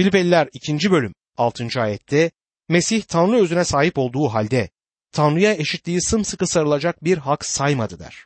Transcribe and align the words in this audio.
Filipeliler 0.00 0.48
2. 0.52 0.90
bölüm 0.90 1.14
6. 1.36 1.68
ayette 1.80 2.30
Mesih 2.68 3.02
Tanrı 3.02 3.36
özüne 3.36 3.64
sahip 3.64 3.98
olduğu 3.98 4.28
halde 4.28 4.70
Tanrı'ya 5.12 5.54
eşitliği 5.54 6.02
sımsıkı 6.02 6.46
sarılacak 6.46 7.04
bir 7.04 7.18
hak 7.18 7.44
saymadı 7.44 7.98
der. 7.98 8.24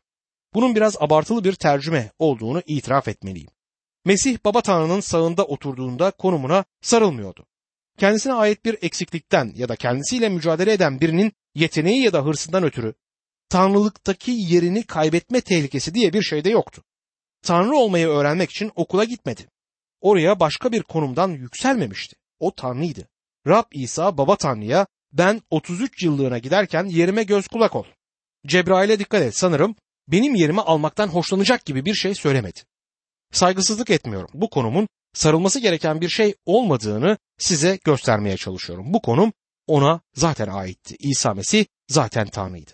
Bunun 0.54 0.76
biraz 0.76 0.96
abartılı 1.00 1.44
bir 1.44 1.52
tercüme 1.52 2.10
olduğunu 2.18 2.62
itiraf 2.66 3.08
etmeliyim. 3.08 3.50
Mesih 4.04 4.38
Baba 4.44 4.60
Tanrı'nın 4.60 5.00
sağında 5.00 5.44
oturduğunda 5.44 6.10
konumuna 6.10 6.64
sarılmıyordu. 6.82 7.46
Kendisine 7.98 8.32
ait 8.32 8.64
bir 8.64 8.78
eksiklikten 8.82 9.52
ya 9.56 9.68
da 9.68 9.76
kendisiyle 9.76 10.28
mücadele 10.28 10.72
eden 10.72 11.00
birinin 11.00 11.32
yeteneği 11.54 12.02
ya 12.02 12.12
da 12.12 12.24
hırsından 12.24 12.64
ötürü 12.64 12.94
tanrılıktaki 13.48 14.30
yerini 14.30 14.82
kaybetme 14.82 15.40
tehlikesi 15.40 15.94
diye 15.94 16.12
bir 16.12 16.22
şey 16.22 16.44
de 16.44 16.50
yoktu. 16.50 16.82
Tanrı 17.42 17.76
olmayı 17.76 18.08
öğrenmek 18.08 18.50
için 18.50 18.72
okula 18.74 19.04
gitmedi. 19.04 19.53
Oraya 20.04 20.40
başka 20.40 20.72
bir 20.72 20.82
konumdan 20.82 21.28
yükselmemişti. 21.28 22.16
O 22.40 22.54
Tanrıydı. 22.54 23.08
Rab 23.46 23.64
İsa 23.72 24.18
Baba 24.18 24.36
Tanrı'ya 24.36 24.86
ben 25.12 25.42
33 25.50 26.02
yıllığına 26.02 26.38
giderken 26.38 26.84
yerime 26.84 27.22
göz 27.22 27.48
kulak 27.48 27.76
ol. 27.76 27.84
Cebrail'e 28.46 28.98
dikkat 28.98 29.22
et 29.22 29.36
sanırım 29.36 29.76
benim 30.08 30.34
yerimi 30.34 30.60
almaktan 30.60 31.08
hoşlanacak 31.08 31.66
gibi 31.66 31.84
bir 31.84 31.94
şey 31.94 32.14
söylemedi. 32.14 32.60
Saygısızlık 33.32 33.90
etmiyorum. 33.90 34.30
Bu 34.34 34.50
konumun 34.50 34.88
sarılması 35.14 35.60
gereken 35.60 36.00
bir 36.00 36.08
şey 36.08 36.34
olmadığını 36.46 37.18
size 37.38 37.78
göstermeye 37.84 38.36
çalışıyorum. 38.36 38.94
Bu 38.94 39.02
konum 39.02 39.32
ona 39.66 40.00
zaten 40.14 40.48
aitti. 40.48 40.96
İsa 40.98 41.34
Mesih 41.34 41.66
zaten 41.88 42.26
Tanrı'ydı. 42.26 42.70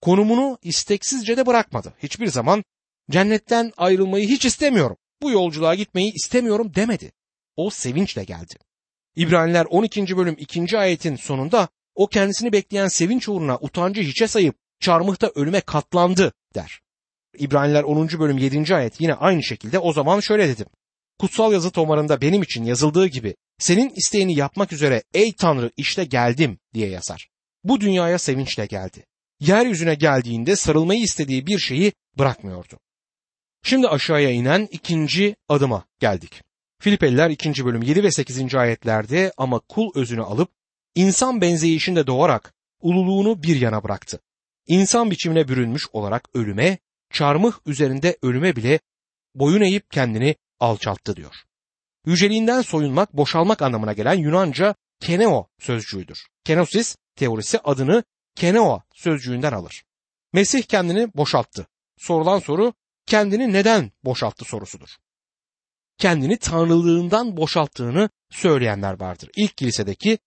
Konumunu 0.00 0.58
isteksizce 0.62 1.36
de 1.36 1.46
bırakmadı. 1.46 1.94
Hiçbir 2.02 2.26
zaman 2.26 2.64
cennetten 3.10 3.72
ayrılmayı 3.76 4.28
hiç 4.28 4.44
istemiyorum. 4.44 4.96
Bu 5.22 5.30
yolculuğa 5.30 5.74
gitmeyi 5.74 6.12
istemiyorum 6.12 6.72
demedi. 6.74 7.12
O 7.56 7.70
sevinçle 7.70 8.24
geldi. 8.24 8.54
İbraniler 9.16 9.64
12. 9.64 10.16
bölüm 10.16 10.36
2. 10.38 10.78
ayetin 10.78 11.16
sonunda 11.16 11.68
o 11.94 12.06
kendisini 12.06 12.52
bekleyen 12.52 12.88
sevinç 12.88 13.28
uğruna 13.28 13.58
utancı 13.60 14.02
hiçe 14.02 14.28
sayıp 14.28 14.54
çarmıhta 14.80 15.32
ölüme 15.34 15.60
katlandı 15.60 16.32
der. 16.54 16.80
İbraniler 17.38 17.82
10. 17.82 18.08
bölüm 18.08 18.38
7. 18.38 18.74
ayet 18.74 19.00
yine 19.00 19.14
aynı 19.14 19.42
şekilde 19.42 19.78
o 19.78 19.92
zaman 19.92 20.20
şöyle 20.20 20.48
dedim. 20.48 20.66
Kutsal 21.18 21.52
yazı 21.52 21.70
tomarında 21.70 22.20
benim 22.20 22.42
için 22.42 22.64
yazıldığı 22.64 23.06
gibi 23.06 23.36
senin 23.58 23.92
isteğini 23.96 24.34
yapmak 24.34 24.72
üzere 24.72 25.02
ey 25.14 25.32
Tanrı 25.32 25.70
işte 25.76 26.04
geldim 26.04 26.58
diye 26.74 26.88
yazar. 26.88 27.28
Bu 27.64 27.80
dünyaya 27.80 28.18
sevinçle 28.18 28.66
geldi. 28.66 29.06
Yeryüzüne 29.40 29.94
geldiğinde 29.94 30.56
sarılmayı 30.56 31.02
istediği 31.02 31.46
bir 31.46 31.58
şeyi 31.58 31.92
bırakmıyordu. 32.18 32.78
Şimdi 33.62 33.88
aşağıya 33.88 34.30
inen 34.30 34.68
ikinci 34.70 35.36
adıma 35.48 35.84
geldik. 35.98 36.42
Filipeliler 36.80 37.30
2. 37.30 37.64
bölüm 37.64 37.82
7 37.82 38.02
ve 38.02 38.10
8. 38.10 38.54
ayetlerde 38.54 39.32
ama 39.36 39.58
kul 39.58 39.90
özünü 39.94 40.22
alıp 40.22 40.50
insan 40.94 41.40
benzeyişinde 41.40 42.06
doğarak 42.06 42.54
ululuğunu 42.80 43.42
bir 43.42 43.60
yana 43.60 43.84
bıraktı. 43.84 44.20
İnsan 44.66 45.10
biçimine 45.10 45.48
bürünmüş 45.48 45.88
olarak 45.92 46.28
ölüme, 46.34 46.78
çarmıh 47.10 47.52
üzerinde 47.66 48.16
ölüme 48.22 48.56
bile 48.56 48.80
boyun 49.34 49.60
eğip 49.60 49.90
kendini 49.90 50.36
alçalttı 50.60 51.16
diyor. 51.16 51.34
Yüceliğinden 52.06 52.62
soyunmak, 52.62 53.12
boşalmak 53.12 53.62
anlamına 53.62 53.92
gelen 53.92 54.14
Yunanca 54.14 54.74
keneo 55.00 55.48
sözcüğüdür. 55.58 56.26
Kenosis 56.44 56.96
teorisi 57.16 57.58
adını 57.58 58.04
keneo 58.34 58.82
sözcüğünden 58.94 59.52
alır. 59.52 59.84
Mesih 60.32 60.62
kendini 60.62 61.14
boşalttı. 61.14 61.66
Sorulan 61.98 62.38
soru 62.38 62.72
kendini 63.06 63.52
neden 63.52 63.92
boşalttı 64.04 64.44
sorusudur. 64.44 64.88
Kendini 65.98 66.36
tanrılığından 66.36 67.36
boşalttığını 67.36 68.10
söyleyenler 68.30 69.00
vardır. 69.00 69.30
İlk 69.36 69.56
kilisedeki 69.56 70.18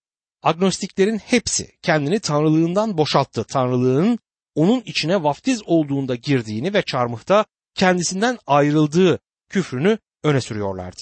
agnostiklerin 0.43 1.17
hepsi 1.17 1.71
kendini 1.81 2.19
tanrılığından 2.19 2.97
boşalttı. 2.97 3.43
Tanrılığın 3.43 4.19
onun 4.55 4.81
içine 4.81 5.23
vaftiz 5.23 5.61
olduğunda 5.65 6.15
girdiğini 6.15 6.73
ve 6.73 6.81
çarmıhta 6.81 7.45
kendisinden 7.75 8.37
ayrıldığı 8.47 9.19
küfrünü 9.49 9.97
öne 10.23 10.41
sürüyorlardı. 10.41 11.01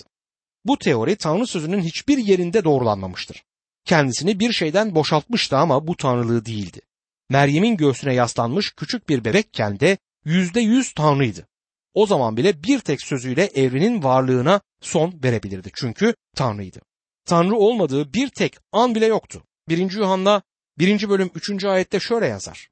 Bu 0.66 0.78
teori 0.78 1.16
Tanrı 1.16 1.48
sözünün 1.48 1.82
hiçbir 1.82 2.18
yerinde 2.18 2.64
doğrulanmamıştır. 2.64 3.44
Kendisini 3.86 4.40
bir 4.40 4.52
şeyden 4.52 4.96
boşaltmıştı 4.96 5.58
ama 5.58 5.88
bu 5.88 5.98
tanrılığı 5.98 6.46
değildi. 6.46 6.82
Meryem'in 7.30 7.78
göğsüne 7.78 8.14
yaslanmış 8.14 8.72
küçük 8.72 9.10
bir 9.10 9.26
bebekken 9.26 9.80
de 9.80 9.98
yüzde 10.26 10.62
yüz 10.62 10.94
tanrıydı. 10.94 11.48
O 11.94 12.06
zaman 12.06 12.38
bile 12.38 12.64
bir 12.64 12.80
tek 12.80 13.02
sözüyle 13.02 13.46
evrenin 13.46 14.04
varlığına 14.04 14.62
son 14.82 15.20
verebilirdi 15.24 15.72
çünkü 15.74 16.16
tanrıydı. 16.36 16.82
Tanrı 17.26 17.56
olmadığı 17.56 18.14
bir 18.14 18.30
tek 18.30 18.58
an 18.72 18.96
bile 18.96 19.06
yoktu. 19.06 19.44
1. 19.70 19.92
Yuhanna 19.92 20.42
1. 20.78 21.10
bölüm 21.10 21.32
3. 21.36 21.66
ayette 21.66 22.00
şöyle 22.00 22.28
yazar. 22.28 22.70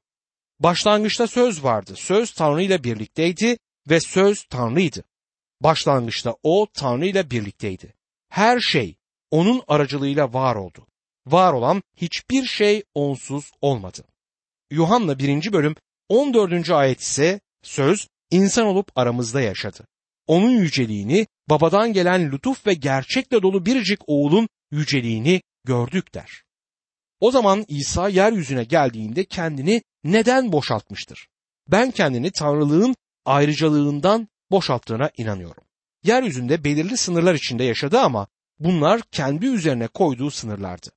Başlangıçta 0.60 1.26
söz 1.26 1.64
vardı. 1.64 1.92
Söz 1.96 2.32
Tanrı 2.32 2.62
ile 2.62 2.84
birlikteydi 2.84 3.58
ve 3.90 4.00
söz 4.00 4.44
Tanrıydı. 4.44 5.04
Başlangıçta 5.60 6.36
o 6.42 6.66
Tanrı 6.74 7.06
ile 7.06 7.30
birlikteydi. 7.30 7.94
Her 8.28 8.60
şey 8.60 8.96
onun 9.30 9.62
aracılığıyla 9.68 10.32
var 10.32 10.56
oldu. 10.56 10.86
Var 11.26 11.52
olan 11.52 11.82
hiçbir 11.96 12.44
şey 12.44 12.82
onsuz 12.94 13.50
olmadı. 13.60 14.04
Yuhanna 14.70 15.18
1. 15.18 15.52
bölüm 15.52 15.76
14. 16.08 16.70
ayet 16.70 17.00
ise 17.00 17.40
söz 17.62 18.08
insan 18.30 18.66
olup 18.66 18.98
aramızda 18.98 19.40
yaşadı. 19.40 19.86
Onun 20.26 20.50
yüceliğini 20.50 21.26
babadan 21.48 21.92
gelen 21.92 22.32
lütuf 22.32 22.66
ve 22.66 22.74
gerçekle 22.74 23.42
dolu 23.42 23.66
biricik 23.66 24.00
oğulun 24.06 24.48
yüceliğini 24.70 25.42
gördük 25.64 26.14
der. 26.14 26.42
O 27.20 27.30
zaman 27.30 27.64
İsa 27.68 28.08
yeryüzüne 28.08 28.64
geldiğinde 28.64 29.24
kendini 29.24 29.82
neden 30.04 30.52
boşaltmıştır? 30.52 31.28
Ben 31.68 31.90
kendini 31.90 32.30
tanrılığın 32.30 32.96
ayrıcalığından 33.24 34.28
boşalttığına 34.50 35.10
inanıyorum. 35.16 35.64
Yeryüzünde 36.04 36.64
belirli 36.64 36.96
sınırlar 36.96 37.34
içinde 37.34 37.64
yaşadı 37.64 37.98
ama 37.98 38.26
bunlar 38.58 39.00
kendi 39.10 39.46
üzerine 39.46 39.86
koyduğu 39.86 40.30
sınırlardı. 40.30 40.90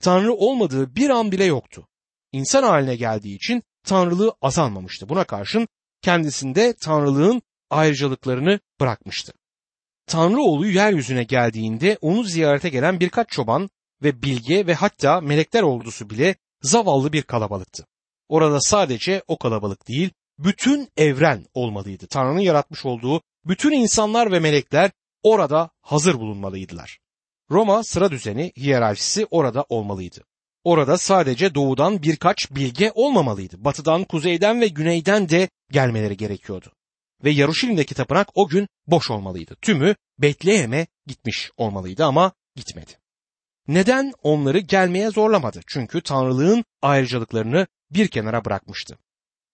Tanrı 0.00 0.32
olmadığı 0.34 0.96
bir 0.96 1.10
an 1.10 1.32
bile 1.32 1.44
yoktu. 1.44 1.88
İnsan 2.32 2.62
haline 2.62 2.96
geldiği 2.96 3.36
için 3.36 3.62
tanrılığı 3.84 4.34
azalmamıştı. 4.42 5.08
Buna 5.08 5.24
karşın 5.24 5.68
kendisinde 6.06 6.72
tanrılığın 6.72 7.42
ayrıcalıklarını 7.70 8.60
bırakmıştı. 8.80 9.32
Tanrı 10.06 10.40
oğlu 10.40 10.66
yeryüzüne 10.66 11.24
geldiğinde 11.24 11.98
onu 12.00 12.24
ziyarete 12.24 12.68
gelen 12.68 13.00
birkaç 13.00 13.28
çoban 13.28 13.70
ve 14.02 14.22
bilge 14.22 14.66
ve 14.66 14.74
hatta 14.74 15.20
melekler 15.20 15.62
ordusu 15.62 16.10
bile 16.10 16.36
zavallı 16.62 17.12
bir 17.12 17.22
kalabalıktı. 17.22 17.86
Orada 18.28 18.60
sadece 18.60 19.22
o 19.28 19.38
kalabalık 19.38 19.88
değil, 19.88 20.10
bütün 20.38 20.88
evren 20.96 21.46
olmalıydı. 21.54 22.06
Tanrı'nın 22.06 22.40
yaratmış 22.40 22.86
olduğu 22.86 23.22
bütün 23.44 23.72
insanlar 23.72 24.32
ve 24.32 24.40
melekler 24.40 24.90
orada 25.22 25.70
hazır 25.80 26.14
bulunmalıydılar. 26.14 26.98
Roma 27.50 27.84
sıra 27.84 28.10
düzeni, 28.10 28.52
hiyerarşisi 28.56 29.26
orada 29.30 29.64
olmalıydı. 29.68 30.24
Orada 30.66 30.98
sadece 30.98 31.54
doğudan 31.54 32.02
birkaç 32.02 32.50
bilge 32.50 32.92
olmamalıydı. 32.94 33.64
Batıdan, 33.64 34.04
kuzeyden 34.04 34.60
ve 34.60 34.68
güneyden 34.68 35.28
de 35.28 35.48
gelmeleri 35.70 36.16
gerekiyordu. 36.16 36.72
Ve 37.24 37.30
Yaruşilim'deki 37.30 37.94
tapınak 37.94 38.28
o 38.34 38.48
gün 38.48 38.68
boş 38.86 39.10
olmalıydı. 39.10 39.56
Tümü 39.62 39.94
Betlehem'e 40.18 40.86
gitmiş 41.06 41.50
olmalıydı 41.56 42.04
ama 42.04 42.32
gitmedi. 42.56 42.92
Neden 43.68 44.12
onları 44.22 44.58
gelmeye 44.58 45.10
zorlamadı? 45.10 45.60
Çünkü 45.66 46.00
Tanrılığın 46.00 46.64
ayrıcalıklarını 46.82 47.66
bir 47.90 48.08
kenara 48.08 48.44
bırakmıştı. 48.44 48.98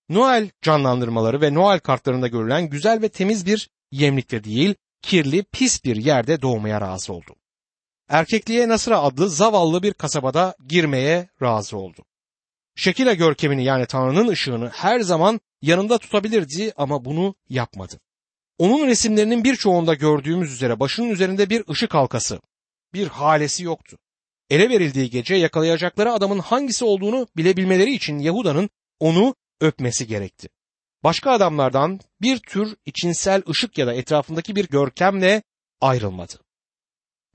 Noel 0.08 0.50
canlandırmaları 0.62 1.40
ve 1.40 1.54
Noel 1.54 1.78
kartlarında 1.78 2.28
görülen 2.28 2.70
güzel 2.70 3.02
ve 3.02 3.08
temiz 3.08 3.46
bir 3.46 3.68
yemlikte 3.90 4.44
değil, 4.44 4.74
kirli, 5.02 5.44
pis 5.52 5.84
bir 5.84 5.96
yerde 5.96 6.42
doğmaya 6.42 6.80
razı 6.80 7.12
oldu. 7.12 7.36
Erkekliğe 8.08 8.68
Nasıra 8.68 9.00
adlı 9.02 9.30
zavallı 9.30 9.82
bir 9.82 9.92
kasabada 9.92 10.54
girmeye 10.68 11.28
razı 11.42 11.76
oldu. 11.76 12.04
Şekile 12.76 13.14
görkemini 13.14 13.64
yani 13.64 13.86
Tanrı'nın 13.86 14.28
ışığını 14.28 14.68
her 14.68 15.00
zaman 15.00 15.40
yanında 15.62 15.98
tutabilirdi 15.98 16.72
ama 16.76 17.04
bunu 17.04 17.34
yapmadı. 17.48 18.00
Onun 18.58 18.86
resimlerinin 18.86 19.44
birçoğunda 19.44 19.94
gördüğümüz 19.94 20.52
üzere 20.52 20.80
başının 20.80 21.10
üzerinde 21.10 21.50
bir 21.50 21.68
ışık 21.68 21.94
halkası, 21.94 22.40
bir 22.94 23.06
halesi 23.06 23.64
yoktu. 23.64 23.98
Ele 24.50 24.70
verildiği 24.70 25.10
gece 25.10 25.34
yakalayacakları 25.34 26.12
adamın 26.12 26.38
hangisi 26.38 26.84
olduğunu 26.84 27.26
bilebilmeleri 27.36 27.94
için 27.94 28.18
Yahuda'nın 28.18 28.70
onu 29.00 29.34
öpmesi 29.60 30.06
gerekti. 30.06 30.48
Başka 31.04 31.30
adamlardan 31.30 32.00
bir 32.20 32.38
tür 32.38 32.76
içinsel 32.86 33.42
ışık 33.48 33.78
ya 33.78 33.86
da 33.86 33.94
etrafındaki 33.94 34.56
bir 34.56 34.68
görkemle 34.68 35.42
ayrılmadı. 35.80 36.34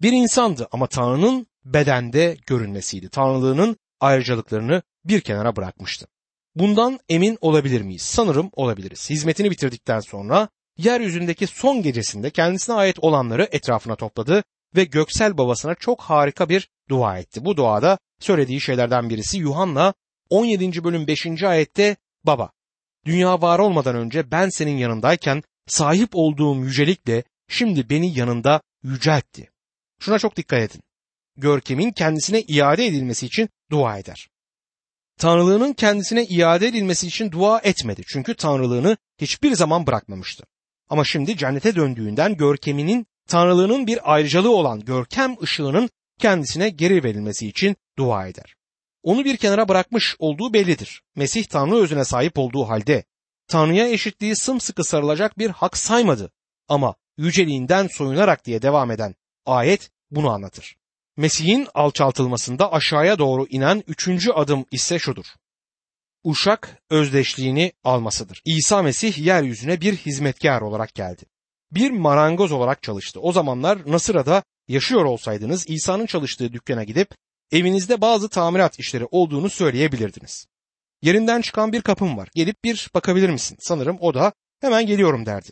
Bir 0.01 0.11
insandı 0.11 0.67
ama 0.71 0.88
Tanrı'nın 0.88 1.47
bedende 1.65 2.38
görünmesiydi. 2.47 3.09
Tanrılığının 3.09 3.77
ayrıcalıklarını 3.99 4.81
bir 5.05 5.21
kenara 5.21 5.55
bırakmıştı. 5.55 6.07
Bundan 6.55 6.99
emin 7.09 7.38
olabilir 7.41 7.81
miyiz? 7.81 8.01
Sanırım 8.01 8.49
olabiliriz. 8.53 9.09
Hizmetini 9.09 9.51
bitirdikten 9.51 9.99
sonra 9.99 10.49
yeryüzündeki 10.77 11.47
son 11.47 11.81
gecesinde 11.81 12.29
kendisine 12.29 12.75
ait 12.75 12.99
olanları 12.99 13.47
etrafına 13.51 13.95
topladı 13.95 14.44
ve 14.75 14.83
göksel 14.83 15.38
babasına 15.38 15.75
çok 15.75 16.01
harika 16.01 16.50
bir 16.50 16.69
dua 16.89 17.17
etti. 17.17 17.45
Bu 17.45 17.57
duada 17.57 17.97
söylediği 18.19 18.61
şeylerden 18.61 19.09
birisi 19.09 19.38
Yuhanna 19.38 19.93
17. 20.29 20.83
bölüm 20.83 21.07
5. 21.07 21.43
ayette 21.43 21.95
Baba, 22.23 22.51
dünya 23.05 23.41
var 23.41 23.59
olmadan 23.59 23.95
önce 23.95 24.31
ben 24.31 24.50
senin 24.50 24.77
yanındayken 24.77 25.43
sahip 25.67 26.09
olduğum 26.13 26.55
yücelikle 26.55 27.23
şimdi 27.47 27.89
beni 27.89 28.19
yanında 28.19 28.61
yüceltti. 28.83 29.50
Şuna 29.99 30.19
çok 30.19 30.35
dikkat 30.35 30.61
edin. 30.61 30.81
Görkemin 31.38 31.91
kendisine 31.91 32.41
iade 32.41 32.85
edilmesi 32.85 33.25
için 33.25 33.49
dua 33.71 33.97
eder. 33.97 34.29
Tanrılığının 35.17 35.73
kendisine 35.73 36.25
iade 36.25 36.67
edilmesi 36.67 37.07
için 37.07 37.31
dua 37.31 37.59
etmedi. 37.59 38.01
Çünkü 38.07 38.35
tanrılığını 38.35 38.97
hiçbir 39.21 39.53
zaman 39.53 39.88
bırakmamıştı. 39.88 40.44
Ama 40.89 41.05
şimdi 41.05 41.38
cennete 41.38 41.75
döndüğünden 41.75 42.38
görkeminin 42.38 43.07
tanrılığının 43.27 43.88
bir 43.88 44.13
ayrıcalığı 44.13 44.51
olan 44.51 44.79
görkem 44.79 45.35
ışığının 45.44 45.89
kendisine 46.19 46.69
geri 46.69 47.03
verilmesi 47.03 47.47
için 47.47 47.75
dua 47.97 48.27
eder. 48.27 48.55
Onu 49.03 49.25
bir 49.25 49.38
kenara 49.38 49.67
bırakmış 49.67 50.15
olduğu 50.19 50.53
bellidir. 50.53 51.01
Mesih 51.15 51.45
Tanrı 51.45 51.75
özüne 51.75 52.05
sahip 52.05 52.38
olduğu 52.38 52.69
halde 52.69 53.03
Tanrı'ya 53.47 53.89
eşitliği 53.89 54.35
sımsıkı 54.35 54.83
sarılacak 54.83 55.38
bir 55.38 55.50
hak 55.50 55.77
saymadı. 55.77 56.31
Ama 56.67 56.95
yüceliğinden 57.17 57.88
soyunarak 57.88 58.45
diye 58.45 58.61
devam 58.61 58.91
eden 58.91 59.15
ayet 59.47 59.89
bunu 60.11 60.29
anlatır. 60.29 60.77
Mesih'in 61.17 61.67
alçaltılmasında 61.73 62.73
aşağıya 62.73 63.19
doğru 63.19 63.45
inen 63.49 63.83
üçüncü 63.88 64.31
adım 64.31 64.65
ise 64.71 64.99
şudur. 64.99 65.25
Uşak 66.23 66.83
özdeşliğini 66.89 67.71
almasıdır. 67.83 68.41
İsa 68.45 68.81
Mesih 68.81 69.17
yeryüzüne 69.17 69.81
bir 69.81 69.95
hizmetkar 69.95 70.61
olarak 70.61 70.94
geldi. 70.94 71.25
Bir 71.71 71.91
marangoz 71.91 72.51
olarak 72.51 72.83
çalıştı. 72.83 73.19
O 73.19 73.31
zamanlar 73.31 73.91
Nasıra'da 73.91 74.44
yaşıyor 74.67 75.05
olsaydınız 75.05 75.65
İsa'nın 75.69 76.05
çalıştığı 76.05 76.53
dükkana 76.53 76.83
gidip 76.83 77.09
evinizde 77.51 78.01
bazı 78.01 78.29
tamirat 78.29 78.79
işleri 78.79 79.05
olduğunu 79.11 79.50
söyleyebilirdiniz. 79.50 80.47
Yerinden 81.01 81.41
çıkan 81.41 81.73
bir 81.73 81.81
kapım 81.81 82.17
var. 82.17 82.29
Gelip 82.35 82.63
bir 82.63 82.89
bakabilir 82.93 83.29
misin? 83.29 83.57
Sanırım 83.59 83.97
o 84.00 84.13
da 84.13 84.33
hemen 84.61 84.85
geliyorum 84.85 85.25
derdi. 85.25 85.50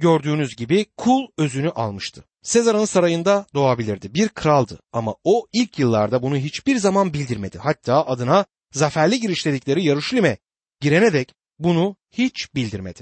Gördüğünüz 0.00 0.56
gibi 0.56 0.86
kul 0.96 1.26
özünü 1.38 1.70
almıştı. 1.70 2.24
Sezar'ın 2.42 2.84
sarayında 2.84 3.46
doğabilirdi. 3.54 4.14
Bir 4.14 4.28
kraldı 4.28 4.80
ama 4.92 5.14
o 5.24 5.46
ilk 5.52 5.78
yıllarda 5.78 6.22
bunu 6.22 6.36
hiçbir 6.36 6.76
zaman 6.76 7.12
bildirmedi. 7.12 7.58
Hatta 7.58 8.06
adına 8.06 8.44
zaferli 8.72 9.20
giriş 9.20 9.46
dedikleri 9.46 9.84
Yarışlim'e 9.84 10.38
girene 10.80 11.12
dek 11.12 11.34
bunu 11.58 11.96
hiç 12.10 12.54
bildirmedi. 12.54 13.00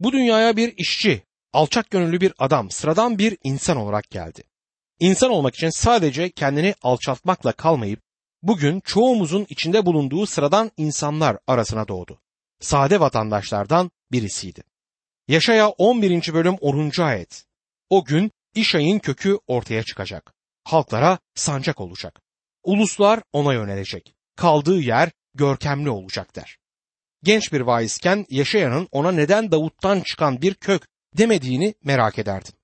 Bu 0.00 0.12
dünyaya 0.12 0.56
bir 0.56 0.74
işçi, 0.76 1.22
alçak 1.52 1.90
gönüllü 1.90 2.20
bir 2.20 2.32
adam, 2.38 2.70
sıradan 2.70 3.18
bir 3.18 3.38
insan 3.44 3.76
olarak 3.76 4.10
geldi. 4.10 4.42
İnsan 5.00 5.30
olmak 5.30 5.54
için 5.54 5.70
sadece 5.70 6.30
kendini 6.30 6.74
alçaltmakla 6.82 7.52
kalmayıp 7.52 8.00
bugün 8.42 8.80
çoğumuzun 8.80 9.46
içinde 9.48 9.86
bulunduğu 9.86 10.26
sıradan 10.26 10.70
insanlar 10.76 11.38
arasına 11.46 11.88
doğdu. 11.88 12.20
Sade 12.60 13.00
vatandaşlardan 13.00 13.90
birisiydi. 14.12 14.62
Yaşaya 15.28 15.68
11. 15.68 16.34
bölüm 16.34 16.54
10. 16.54 17.02
ayet. 17.02 17.44
O 17.90 18.04
gün 18.04 18.30
İşay'ın 18.54 18.98
kökü 18.98 19.38
ortaya 19.46 19.82
çıkacak. 19.82 20.34
Halklara 20.64 21.18
sancak 21.34 21.80
olacak. 21.80 22.20
Uluslar 22.64 23.20
ona 23.32 23.54
yönelecek. 23.54 24.14
Kaldığı 24.36 24.80
yer 24.80 25.10
görkemli 25.34 25.90
olacak 25.90 26.36
der. 26.36 26.58
Genç 27.22 27.52
bir 27.52 27.60
vaizken 27.60 28.26
Yaşayan'ın 28.30 28.88
ona 28.92 29.12
neden 29.12 29.52
Davut'tan 29.52 30.00
çıkan 30.00 30.42
bir 30.42 30.54
kök 30.54 30.82
demediğini 31.18 31.74
merak 31.84 32.18
ederdim. 32.18 32.54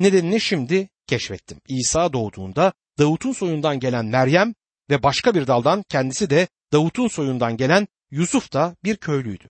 Nedenini 0.00 0.40
şimdi 0.40 0.88
keşfettim. 1.06 1.60
İsa 1.68 2.12
doğduğunda 2.12 2.72
Davut'un 2.98 3.32
soyundan 3.32 3.80
gelen 3.80 4.06
Meryem 4.06 4.54
ve 4.90 5.02
başka 5.02 5.34
bir 5.34 5.46
daldan 5.46 5.84
kendisi 5.88 6.30
de 6.30 6.48
Davut'un 6.72 7.08
soyundan 7.08 7.56
gelen 7.56 7.88
Yusuf 8.10 8.52
da 8.52 8.76
bir 8.84 8.96
köylüydü. 8.96 9.48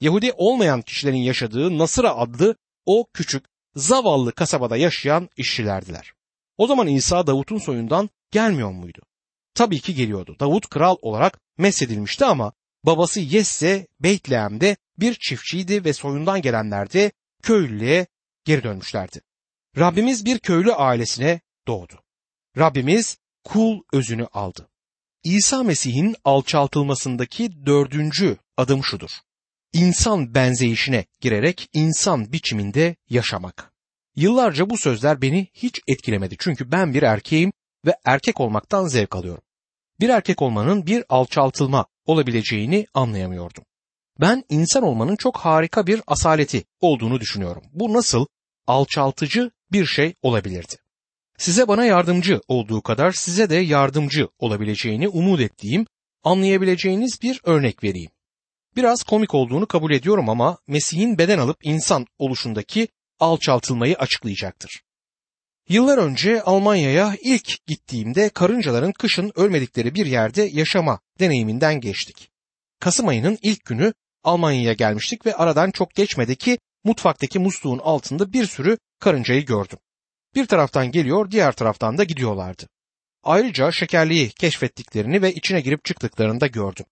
Yahudi 0.00 0.32
olmayan 0.32 0.82
kişilerin 0.82 1.16
yaşadığı 1.16 1.78
Nasıra 1.78 2.16
adlı 2.16 2.56
o 2.86 3.06
küçük 3.14 3.44
zavallı 3.74 4.32
kasabada 4.32 4.76
yaşayan 4.76 5.28
işçilerdiler. 5.36 6.12
O 6.58 6.66
zaman 6.66 6.86
İsa 6.86 7.26
Davut'un 7.26 7.58
soyundan 7.58 8.10
gelmiyor 8.30 8.70
muydu? 8.70 9.02
Tabii 9.54 9.80
ki 9.80 9.94
geliyordu. 9.94 10.36
Davut 10.40 10.68
kral 10.68 10.96
olarak 11.02 11.40
mesedilmişti 11.58 12.24
ama 12.24 12.52
babası 12.84 13.20
Yesse 13.20 13.86
Beytlehem'de 14.00 14.76
bir 14.98 15.14
çiftçiydi 15.14 15.84
ve 15.84 15.92
soyundan 15.92 16.42
gelenler 16.42 16.92
de 16.92 17.12
köylüye 17.42 18.06
geri 18.44 18.62
dönmüşlerdi. 18.62 19.20
Rabbimiz 19.78 20.24
bir 20.24 20.38
köylü 20.38 20.72
ailesine 20.72 21.40
doğdu. 21.66 22.02
Rabbimiz 22.58 23.18
kul 23.44 23.82
özünü 23.92 24.26
aldı. 24.26 24.68
İsa 25.24 25.62
Mesih'in 25.62 26.16
alçaltılmasındaki 26.24 27.66
dördüncü 27.66 28.36
adım 28.56 28.84
şudur. 28.84 29.10
İnsan 29.72 30.34
benzeyişine 30.34 31.04
girerek 31.20 31.68
insan 31.72 32.32
biçiminde 32.32 32.96
yaşamak. 33.10 33.72
Yıllarca 34.16 34.70
bu 34.70 34.78
sözler 34.78 35.22
beni 35.22 35.48
hiç 35.54 35.80
etkilemedi 35.88 36.36
çünkü 36.38 36.72
ben 36.72 36.94
bir 36.94 37.02
erkeğim 37.02 37.52
ve 37.86 37.96
erkek 38.04 38.40
olmaktan 38.40 38.86
zevk 38.86 39.16
alıyorum. 39.16 39.42
Bir 40.00 40.08
erkek 40.08 40.42
olmanın 40.42 40.86
bir 40.86 41.04
alçaltılma 41.08 41.86
olabileceğini 42.06 42.86
anlayamıyordum. 42.94 43.64
Ben 44.20 44.44
insan 44.48 44.82
olmanın 44.82 45.16
çok 45.16 45.36
harika 45.36 45.86
bir 45.86 46.02
asaleti 46.06 46.64
olduğunu 46.80 47.20
düşünüyorum. 47.20 47.62
Bu 47.72 47.92
nasıl 47.92 48.26
alçaltıcı 48.66 49.50
bir 49.72 49.86
şey 49.86 50.14
olabilirdi? 50.22 50.74
Size 51.38 51.68
bana 51.68 51.84
yardımcı 51.84 52.40
olduğu 52.48 52.82
kadar 52.82 53.12
size 53.12 53.50
de 53.50 53.56
yardımcı 53.56 54.28
olabileceğini 54.38 55.08
umut 55.08 55.40
ettiğim, 55.40 55.86
anlayabileceğiniz 56.24 57.22
bir 57.22 57.40
örnek 57.44 57.84
vereyim. 57.84 58.10
Biraz 58.76 59.02
komik 59.02 59.34
olduğunu 59.34 59.66
kabul 59.66 59.90
ediyorum 59.90 60.28
ama 60.28 60.58
Mesih'in 60.66 61.18
beden 61.18 61.38
alıp 61.38 61.56
insan 61.62 62.06
oluşundaki 62.18 62.88
alçaltılmayı 63.20 63.96
açıklayacaktır. 63.96 64.82
Yıllar 65.68 65.98
önce 65.98 66.42
Almanya'ya 66.42 67.16
ilk 67.22 67.66
gittiğimde 67.66 68.28
karıncaların 68.28 68.92
kışın 68.92 69.32
ölmedikleri 69.34 69.94
bir 69.94 70.06
yerde 70.06 70.42
yaşama 70.42 71.00
deneyiminden 71.20 71.80
geçtik. 71.80 72.30
Kasım 72.80 73.08
ayının 73.08 73.38
ilk 73.42 73.64
günü 73.64 73.92
Almanya'ya 74.24 74.72
gelmiştik 74.72 75.26
ve 75.26 75.34
aradan 75.34 75.70
çok 75.70 75.94
geçmedi 75.94 76.36
ki 76.36 76.58
mutfaktaki 76.84 77.38
musluğun 77.38 77.78
altında 77.78 78.32
bir 78.32 78.46
sürü 78.46 78.78
karıncayı 79.00 79.46
gördüm. 79.46 79.78
Bir 80.34 80.46
taraftan 80.46 80.90
geliyor, 80.90 81.30
diğer 81.30 81.52
taraftan 81.52 81.98
da 81.98 82.04
gidiyorlardı. 82.04 82.68
Ayrıca 83.22 83.72
şekerliği 83.72 84.28
keşfettiklerini 84.28 85.22
ve 85.22 85.34
içine 85.34 85.60
girip 85.60 85.84
çıktıklarını 85.84 86.40
da 86.40 86.46
gördüm. 86.46 86.86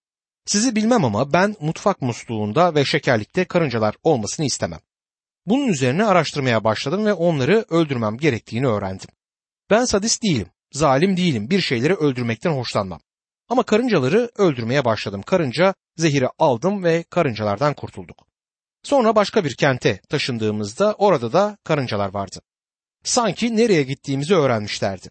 Sizi 0.45 0.75
bilmem 0.75 1.05
ama 1.05 1.33
ben 1.33 1.55
mutfak 1.59 2.01
musluğunda 2.01 2.75
ve 2.75 2.85
şekerlikte 2.85 3.45
karıncalar 3.45 3.95
olmasını 4.03 4.45
istemem. 4.45 4.79
Bunun 5.45 5.67
üzerine 5.67 6.05
araştırmaya 6.05 6.63
başladım 6.63 7.05
ve 7.05 7.13
onları 7.13 7.65
öldürmem 7.69 8.17
gerektiğini 8.17 8.67
öğrendim. 8.67 9.09
Ben 9.69 9.85
sadist 9.85 10.23
değilim, 10.23 10.47
zalim 10.71 11.17
değilim, 11.17 11.49
bir 11.49 11.61
şeyleri 11.61 11.95
öldürmekten 11.95 12.51
hoşlanmam. 12.51 12.99
Ama 13.49 13.63
karıncaları 13.63 14.31
öldürmeye 14.37 14.85
başladım. 14.85 15.21
Karınca 15.21 15.73
zehiri 15.97 16.27
aldım 16.39 16.83
ve 16.83 17.03
karıncalardan 17.03 17.73
kurtulduk. 17.73 18.27
Sonra 18.83 19.15
başka 19.15 19.43
bir 19.43 19.55
kente 19.55 20.01
taşındığımızda 20.09 20.95
orada 20.97 21.33
da 21.33 21.57
karıncalar 21.63 22.13
vardı. 22.13 22.41
Sanki 23.03 23.57
nereye 23.57 23.83
gittiğimizi 23.83 24.35
öğrenmişlerdi. 24.35 25.09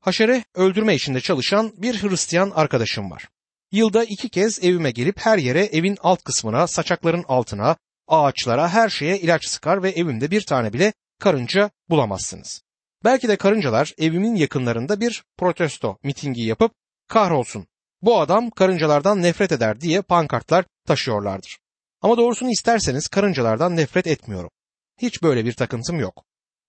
Haşere 0.00 0.44
öldürme 0.54 0.94
işinde 0.94 1.20
çalışan 1.20 1.72
bir 1.76 2.02
Hristiyan 2.02 2.50
arkadaşım 2.50 3.10
var. 3.10 3.28
Yılda 3.72 4.04
iki 4.04 4.28
kez 4.28 4.64
evime 4.64 4.90
gelip 4.90 5.20
her 5.20 5.38
yere 5.38 5.64
evin 5.64 5.96
alt 6.00 6.24
kısmına, 6.24 6.66
saçakların 6.66 7.24
altına, 7.28 7.76
ağaçlara, 8.08 8.68
her 8.68 8.88
şeye 8.88 9.18
ilaç 9.18 9.46
sıkar 9.46 9.82
ve 9.82 9.90
evimde 9.90 10.30
bir 10.30 10.40
tane 10.40 10.72
bile 10.72 10.92
karınca 11.20 11.70
bulamazsınız. 11.90 12.62
Belki 13.04 13.28
de 13.28 13.36
karıncalar 13.36 13.94
evimin 13.98 14.34
yakınlarında 14.34 15.00
bir 15.00 15.24
protesto 15.38 15.98
mitingi 16.02 16.42
yapıp 16.42 16.72
kahrolsun 17.08 17.66
bu 18.02 18.20
adam 18.20 18.50
karıncalardan 18.50 19.22
nefret 19.22 19.52
eder 19.52 19.80
diye 19.80 20.02
pankartlar 20.02 20.64
taşıyorlardır. 20.86 21.58
Ama 22.02 22.16
doğrusunu 22.16 22.50
isterseniz 22.50 23.08
karıncalardan 23.08 23.76
nefret 23.76 24.06
etmiyorum. 24.06 24.50
Hiç 25.02 25.22
böyle 25.22 25.44
bir 25.44 25.52
takıntım 25.52 26.00
yok. 26.00 26.24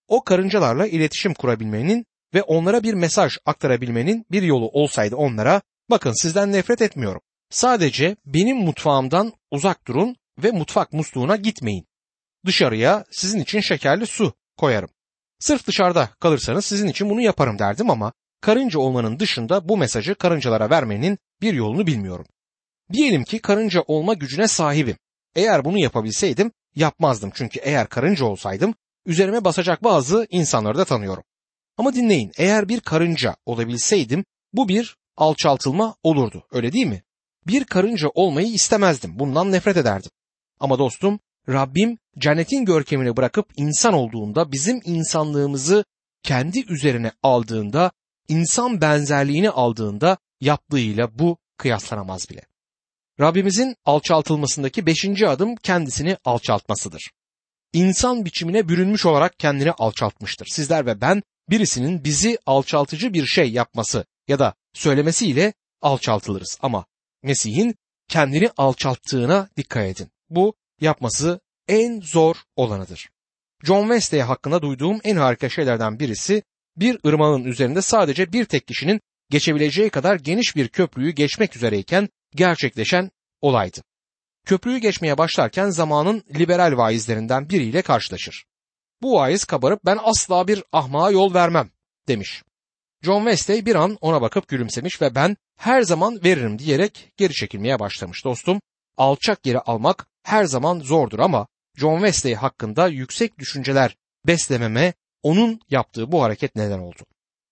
O 0.08 0.24
karıncalarla 0.24 0.88
iletişim 0.88 1.34
kurabilmenin 1.34 2.06
ve 2.34 2.44
onlara 2.44 2.84
bir 2.84 2.94
mesaj 2.94 3.38
aktarabilmenin 3.46 4.26
bir 4.32 4.44
yolu 4.44 4.70
olsaydı 4.70 5.16
onlara 5.16 5.62
bakın 5.92 6.22
sizden 6.22 6.52
nefret 6.52 6.82
etmiyorum. 6.82 7.22
Sadece 7.50 8.16
benim 8.26 8.58
mutfağımdan 8.58 9.34
uzak 9.52 9.88
durun 9.88 10.16
ve 10.44 10.52
mutfak 10.52 10.94
musluğuna 10.94 11.36
gitmeyin. 11.36 11.88
Dışarıya 12.46 13.06
sizin 13.12 13.40
için 13.40 13.60
şekerli 13.60 14.08
su 14.08 14.34
koyarım. 14.58 14.90
Sırf 15.40 15.68
dışarıda 15.68 16.10
kalırsanız 16.20 16.66
sizin 16.66 16.88
için 16.88 17.10
bunu 17.10 17.22
yaparım 17.22 17.60
derdim 17.60 17.90
ama 17.90 18.14
karınca 18.42 18.80
olmanın 18.80 19.20
dışında 19.20 19.70
bu 19.70 19.78
mesajı 19.78 20.16
karıncalara 20.16 20.70
vermenin 20.70 21.18
bir 21.42 21.54
yolunu 21.54 21.88
bilmiyorum. 21.88 22.26
Diyelim 22.94 23.24
ki 23.24 23.40
karınca 23.40 23.82
olma 23.88 24.14
gücüne 24.14 24.48
sahibim. 24.48 24.98
Eğer 25.36 25.66
bunu 25.66 25.80
yapabilseydim 25.80 26.52
yapmazdım 26.76 27.32
çünkü 27.34 27.60
eğer 27.60 27.88
karınca 27.88 28.26
olsaydım 28.26 28.76
üzerime 29.06 29.44
basacak 29.44 29.84
bazı 29.84 30.28
insanları 30.30 30.78
da 30.78 30.86
tanıyorum. 30.86 31.24
Ama 31.78 31.94
dinleyin 31.94 32.32
eğer 32.38 32.70
bir 32.70 32.80
karınca 32.80 33.36
olabilseydim 33.46 34.26
bu 34.54 34.68
bir 34.68 34.98
alçaltılma 35.18 35.96
olurdu 36.04 36.44
öyle 36.52 36.74
değil 36.74 36.88
mi? 36.88 37.04
Bir 37.48 37.64
karınca 37.64 38.08
olmayı 38.14 38.48
istemezdim 38.48 39.20
bundan 39.20 39.52
nefret 39.52 39.78
ederdim. 39.78 40.12
Ama 40.60 40.80
dostum 40.80 41.20
Rabbim 41.50 41.98
cennetin 42.18 42.66
görkemini 42.66 43.18
bırakıp 43.18 43.46
insan 43.58 43.94
olduğunda 43.94 44.52
bizim 44.52 44.82
insanlığımızı 44.84 45.86
kendi 46.24 46.74
üzerine 46.74 47.12
aldığında 47.24 47.92
insan 48.28 48.82
benzerliğini 48.82 49.50
aldığında 49.50 50.18
yaptığıyla 50.42 51.20
bu 51.20 51.38
kıyaslanamaz 51.58 52.30
bile. 52.30 52.42
Rabbimizin 53.20 53.76
alçaltılmasındaki 53.86 54.86
beşinci 54.86 55.28
adım 55.28 55.56
kendisini 55.56 56.18
alçaltmasıdır. 56.26 57.12
İnsan 57.74 58.26
biçimine 58.26 58.70
bürünmüş 58.70 59.06
olarak 59.06 59.40
kendini 59.40 59.72
alçaltmıştır. 59.72 60.46
Sizler 60.46 60.86
ve 60.86 61.02
ben 61.02 61.24
birisinin 61.50 62.04
bizi 62.04 62.38
alçaltıcı 62.46 63.14
bir 63.14 63.26
şey 63.26 63.52
yapması 63.52 64.06
ya 64.28 64.40
da 64.40 64.54
söylemesiyle 64.74 65.54
alçaltılırız. 65.82 66.58
Ama 66.62 66.86
Mesih'in 67.24 67.76
kendini 68.08 68.50
alçalttığına 68.58 69.50
dikkat 69.58 69.86
edin. 69.86 70.12
Bu 70.30 70.54
yapması 70.82 71.40
en 71.68 72.02
zor 72.02 72.36
olanıdır. 72.56 73.10
John 73.64 73.82
Wesley 73.82 74.22
hakkında 74.22 74.62
duyduğum 74.62 75.00
en 75.04 75.16
harika 75.16 75.50
şeylerden 75.50 76.00
birisi 76.00 76.44
bir 76.76 77.00
ırmağın 77.06 77.44
üzerinde 77.44 77.82
sadece 77.82 78.34
bir 78.34 78.46
tek 78.46 78.68
kişinin 78.68 79.02
geçebileceği 79.30 79.90
kadar 79.90 80.16
geniş 80.16 80.56
bir 80.56 80.68
köprüyü 80.68 81.12
geçmek 81.12 81.56
üzereyken 81.56 82.10
gerçekleşen 82.36 83.12
olaydı. 83.42 83.82
Köprüyü 84.46 84.78
geçmeye 84.78 85.18
başlarken 85.18 85.70
zamanın 85.70 86.24
liberal 86.40 86.78
vaizlerinden 86.78 87.50
biriyle 87.50 87.82
karşılaşır. 87.82 88.46
Bu 89.02 89.14
vaiz 89.14 89.46
kabarıp 89.46 89.86
ben 89.86 90.00
asla 90.04 90.48
bir 90.48 90.64
ahmağa 90.72 91.12
yol 91.12 91.34
vermem 91.34 91.70
demiş. 92.08 92.44
John 93.04 93.20
Wesley 93.20 93.66
bir 93.66 93.76
an 93.76 93.98
ona 94.02 94.22
bakıp 94.22 94.48
gülümsemiş 94.48 95.02
ve 95.02 95.16
ben 95.16 95.38
her 95.58 95.82
zaman 95.82 96.24
veririm 96.24 96.60
diyerek 96.60 97.12
geri 97.18 97.34
çekilmeye 97.34 97.80
başlamış 97.80 98.26
dostum. 98.26 98.62
Alçak 98.98 99.46
yeri 99.46 99.60
almak 99.60 100.08
her 100.24 100.46
zaman 100.46 100.80
zordur 100.80 101.20
ama 101.20 101.48
John 101.78 101.96
Wesley 101.96 102.36
hakkında 102.36 102.88
yüksek 102.88 103.40
düşünceler 103.40 103.96
beslememe 104.28 104.94
onun 105.24 105.60
yaptığı 105.70 106.12
bu 106.12 106.24
hareket 106.24 106.56
neden 106.56 106.80
oldu. 106.80 107.02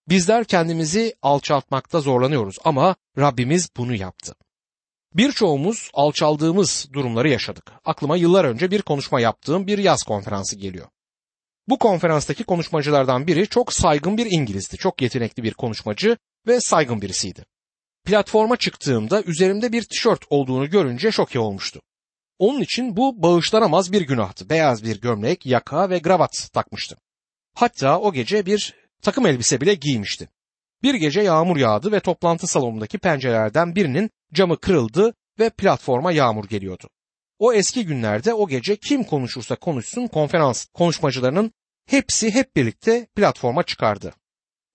Bizler 0.10 0.46
kendimizi 0.46 1.16
alçaltmakta 1.22 2.02
zorlanıyoruz 2.02 2.58
ama 2.64 2.96
Rabbimiz 3.18 3.70
bunu 3.78 3.96
yaptı. 3.96 4.36
Birçoğumuz 5.14 5.90
alçaldığımız 5.94 6.88
durumları 6.94 7.30
yaşadık. 7.30 7.72
Aklıma 7.86 8.18
yıllar 8.18 8.46
önce 8.46 8.72
bir 8.72 8.82
konuşma 8.82 9.20
yaptığım 9.20 9.68
bir 9.68 9.78
yaz 9.78 10.04
konferansı 10.04 10.56
geliyor. 10.56 10.88
Bu 11.70 11.78
konferanstaki 11.78 12.44
konuşmacılardan 12.44 13.28
biri 13.28 13.48
çok 13.48 13.74
saygın 13.74 14.18
bir 14.18 14.28
İngilizdi. 14.32 14.78
Çok 14.78 15.02
yetenekli 15.02 15.44
bir 15.44 15.54
konuşmacı 15.54 16.18
ve 16.48 16.62
saygın 16.62 17.02
birisiydi. 17.02 17.46
Platforma 18.06 18.58
çıktığımda 18.58 19.22
üzerimde 19.22 19.72
bir 19.72 19.84
tişört 19.84 20.26
olduğunu 20.30 20.70
görünce 20.70 21.12
şoke 21.12 21.40
olmuştu. 21.40 21.82
Onun 22.40 22.62
için 22.62 22.98
bu 22.98 23.24
bağışlanamaz 23.24 23.92
bir 23.92 24.02
günahtı. 24.02 24.50
Beyaz 24.50 24.84
bir 24.84 25.02
gömlek, 25.02 25.46
yaka 25.46 25.90
ve 25.90 26.02
kravat 26.02 26.50
takmıştı. 26.54 26.98
Hatta 27.56 28.00
o 28.00 28.14
gece 28.14 28.46
bir 28.46 28.76
takım 29.02 29.26
elbise 29.26 29.62
bile 29.62 29.74
giymişti. 29.74 30.30
Bir 30.84 30.94
gece 30.94 31.22
yağmur 31.22 31.58
yağdı 31.58 31.92
ve 31.92 32.00
toplantı 32.00 32.48
salonundaki 32.48 32.98
pencerelerden 32.98 33.76
birinin 33.76 34.10
camı 34.34 34.60
kırıldı 34.60 35.14
ve 35.40 35.50
platforma 35.50 36.12
yağmur 36.12 36.46
geliyordu. 36.46 36.90
O 37.40 37.54
eski 37.54 37.86
günlerde 37.86 38.34
o 38.34 38.48
gece 38.48 38.76
kim 38.76 39.04
konuşursa 39.04 39.56
konuşsun 39.56 40.08
konferans 40.08 40.66
konuşmacılarının 40.66 41.52
hepsi 41.90 42.34
hep 42.34 42.56
birlikte 42.56 43.08
platforma 43.16 43.64
çıkardı. 43.64 44.14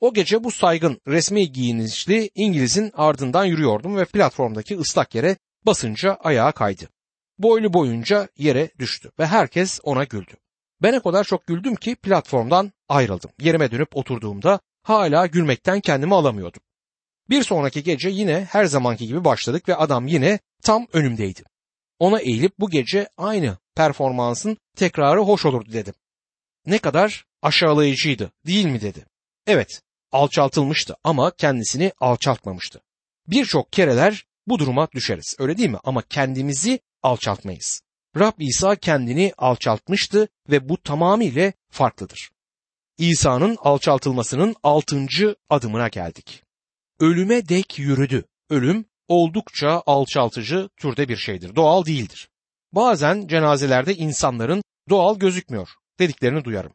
O 0.01 0.15
gece 0.15 0.45
bu 0.45 0.51
saygın 0.51 1.01
resmi 1.09 1.53
giyinişli 1.53 2.31
İngiliz'in 2.35 2.91
ardından 2.95 3.45
yürüyordum 3.45 3.97
ve 3.97 4.05
platformdaki 4.05 4.79
ıslak 4.79 5.15
yere 5.15 5.37
basınca 5.67 6.15
ayağa 6.15 6.53
kaydı. 6.53 6.89
Boylu 7.39 7.73
boyunca 7.73 8.29
yere 8.39 8.71
düştü 8.79 9.11
ve 9.19 9.27
herkes 9.27 9.81
ona 9.83 10.05
güldü. 10.05 10.33
Ben 10.83 10.95
o 10.95 11.03
kadar 11.03 11.25
çok 11.25 11.47
güldüm 11.47 11.75
ki 11.75 11.97
platformdan 11.97 12.73
ayrıldım. 12.89 13.31
Yerime 13.41 13.71
dönüp 13.71 13.97
oturduğumda 13.97 14.61
hala 14.83 15.27
gülmekten 15.27 15.81
kendimi 15.81 16.15
alamıyordum. 16.15 16.63
Bir 17.31 17.43
sonraki 17.43 17.83
gece 17.83 18.09
yine 18.09 18.49
her 18.51 18.65
zamanki 18.65 19.07
gibi 19.07 19.25
başladık 19.25 19.69
ve 19.69 19.77
adam 19.77 20.07
yine 20.07 20.39
tam 20.63 20.87
önümdeydi. 20.93 21.43
Ona 21.99 22.21
eğilip 22.21 22.59
bu 22.59 22.71
gece 22.71 23.09
aynı 23.17 23.59
performansın 23.77 24.57
tekrarı 24.77 25.21
hoş 25.21 25.47
olurdu 25.47 25.73
dedim. 25.73 25.95
Ne 26.67 26.79
kadar 26.79 27.25
aşağılayıcıydı 27.43 28.33
değil 28.47 28.65
mi 28.65 28.81
dedi. 28.81 29.07
Evet 29.47 29.83
alçaltılmıştı 30.13 30.97
ama 31.05 31.31
kendisini 31.37 31.93
alçaltmamıştı. 32.01 32.81
Birçok 33.27 33.73
kereler 33.73 34.27
bu 34.47 34.59
duruma 34.59 34.89
düşeriz 34.95 35.37
öyle 35.39 35.59
değil 35.59 35.71
mi? 35.71 35.79
Ama 35.85 36.03
kendimizi 36.03 36.81
alçaltmayız. 37.03 37.81
Rab 38.17 38.33
İsa 38.39 38.77
kendini 38.77 39.33
alçaltmıştı 39.39 40.29
ve 40.51 40.69
bu 40.69 40.83
tamamıyla 40.83 41.53
farklıdır. 41.71 42.31
İsa'nın 42.99 43.57
alçaltılmasının 43.61 44.57
altıncı 44.63 45.37
adımına 45.51 45.89
geldik. 45.89 46.43
Ölüme 47.01 47.49
dek 47.49 47.79
yürüdü. 47.79 48.25
Ölüm 48.51 48.85
oldukça 49.09 49.83
alçaltıcı 49.87 50.69
türde 50.77 51.09
bir 51.09 51.17
şeydir. 51.17 51.57
Doğal 51.57 51.85
değildir. 51.85 52.29
Bazen 52.73 53.27
cenazelerde 53.27 53.95
insanların 53.95 54.63
doğal 54.91 55.19
gözükmüyor 55.19 55.69
dediklerini 55.99 56.45
duyarım. 56.45 56.73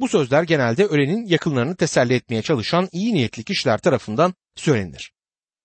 Bu 0.00 0.08
sözler 0.08 0.42
genelde 0.42 0.84
ölenin 0.84 1.26
yakınlarını 1.26 1.76
teselli 1.76 2.14
etmeye 2.14 2.42
çalışan 2.42 2.88
iyi 2.92 3.14
niyetli 3.14 3.44
kişiler 3.44 3.78
tarafından 3.78 4.34
söylenir. 4.56 5.12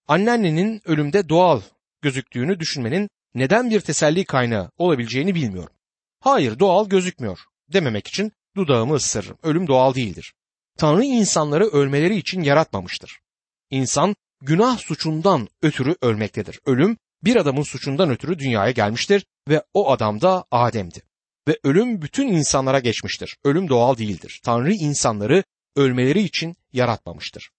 Anneannenin 0.07 0.81
ölümde 0.85 1.29
doğal 1.29 1.61
gözüktüğünü 2.01 2.59
düşünmenin 2.59 3.09
neden 3.35 3.69
bir 3.69 3.81
teselli 3.81 4.25
kaynağı 4.25 4.71
olabileceğini 4.77 5.35
bilmiyorum. 5.35 5.73
Hayır 6.19 6.59
doğal 6.59 6.89
gözükmüyor 6.89 7.39
dememek 7.73 8.07
için 8.07 8.31
dudağımı 8.55 8.93
ısırırım. 8.93 9.37
Ölüm 9.43 9.67
doğal 9.67 9.95
değildir. 9.95 10.33
Tanrı 10.77 11.03
insanları 11.03 11.65
ölmeleri 11.65 12.15
için 12.15 12.41
yaratmamıştır. 12.41 13.19
İnsan 13.69 14.15
günah 14.41 14.77
suçundan 14.77 15.47
ötürü 15.61 15.95
ölmektedir. 16.01 16.59
Ölüm 16.65 16.97
bir 17.23 17.35
adamın 17.35 17.63
suçundan 17.63 18.09
ötürü 18.09 18.39
dünyaya 18.39 18.71
gelmiştir 18.71 19.25
ve 19.49 19.63
o 19.73 19.91
adam 19.91 20.21
da 20.21 20.45
Adem'di. 20.51 21.01
Ve 21.47 21.59
ölüm 21.63 22.01
bütün 22.01 22.27
insanlara 22.27 22.79
geçmiştir. 22.79 23.37
Ölüm 23.43 23.69
doğal 23.69 23.97
değildir. 23.97 24.41
Tanrı 24.43 24.73
insanları 24.73 25.43
ölmeleri 25.75 26.21
için 26.21 26.55
yaratmamıştır. 26.73 27.49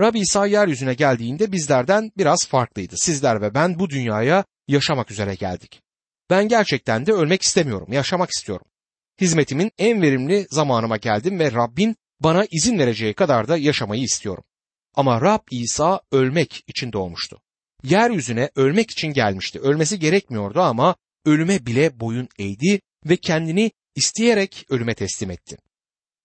Rabbi 0.00 0.20
İsa 0.20 0.46
yeryüzüne 0.46 0.94
geldiğinde 0.94 1.52
bizlerden 1.52 2.12
biraz 2.18 2.46
farklıydı. 2.46 2.94
Sizler 2.98 3.42
ve 3.42 3.54
ben 3.54 3.78
bu 3.78 3.90
dünyaya 3.90 4.44
yaşamak 4.68 5.10
üzere 5.10 5.34
geldik. 5.34 5.82
Ben 6.30 6.48
gerçekten 6.48 7.06
de 7.06 7.12
ölmek 7.12 7.42
istemiyorum, 7.42 7.92
yaşamak 7.92 8.30
istiyorum. 8.30 8.66
Hizmetimin 9.20 9.72
en 9.78 10.02
verimli 10.02 10.46
zamanıma 10.50 10.96
geldim 10.96 11.38
ve 11.38 11.52
Rabbin 11.52 11.96
bana 12.20 12.46
izin 12.50 12.78
vereceği 12.78 13.14
kadar 13.14 13.48
da 13.48 13.56
yaşamayı 13.56 14.02
istiyorum. 14.02 14.44
Ama 14.94 15.20
Rab 15.20 15.42
İsa 15.50 16.00
ölmek 16.12 16.64
için 16.66 16.92
doğmuştu. 16.92 17.40
Yeryüzüne 17.82 18.50
ölmek 18.56 18.90
için 18.90 19.08
gelmişti. 19.08 19.60
Ölmesi 19.60 19.98
gerekmiyordu 19.98 20.60
ama 20.60 20.96
ölüme 21.24 21.66
bile 21.66 22.00
boyun 22.00 22.28
eğdi 22.38 22.80
ve 23.06 23.16
kendini 23.16 23.70
isteyerek 23.94 24.66
ölüme 24.68 24.94
teslim 24.94 25.30
etti. 25.30 25.56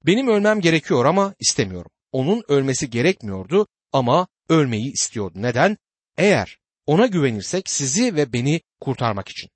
Benim 0.05 0.27
ölmem 0.27 0.61
gerekiyor 0.61 1.05
ama 1.05 1.35
istemiyorum. 1.39 1.91
Onun 2.11 2.43
ölmesi 2.47 2.89
gerekmiyordu 2.89 3.67
ama 3.91 4.27
ölmeyi 4.49 4.91
istiyordu. 4.91 5.33
Neden? 5.35 5.77
Eğer 6.17 6.57
ona 6.85 7.05
güvenirsek 7.05 7.69
sizi 7.69 8.15
ve 8.15 8.33
beni 8.33 8.61
kurtarmak 8.81 9.29
için. 9.29 9.49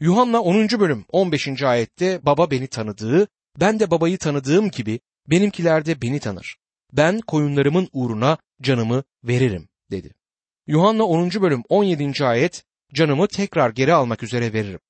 Yuhanna 0.00 0.42
10. 0.42 0.68
bölüm 0.80 1.04
15. 1.08 1.62
ayette 1.62 2.26
baba 2.26 2.50
beni 2.50 2.66
tanıdığı, 2.66 3.28
ben 3.60 3.80
de 3.80 3.90
babayı 3.90 4.18
tanıdığım 4.18 4.70
gibi 4.70 5.00
benimkiler 5.26 5.86
de 5.86 6.02
beni 6.02 6.20
tanır. 6.20 6.56
Ben 6.92 7.20
koyunlarımın 7.20 7.88
uğruna 7.92 8.38
canımı 8.62 9.04
veririm 9.24 9.68
dedi. 9.90 10.14
Yuhanna 10.66 11.04
10. 11.04 11.30
bölüm 11.30 11.62
17. 11.68 12.24
ayet 12.24 12.64
canımı 12.94 13.28
tekrar 13.28 13.70
geri 13.70 13.94
almak 13.94 14.22
üzere 14.22 14.52
veririm. 14.52 14.80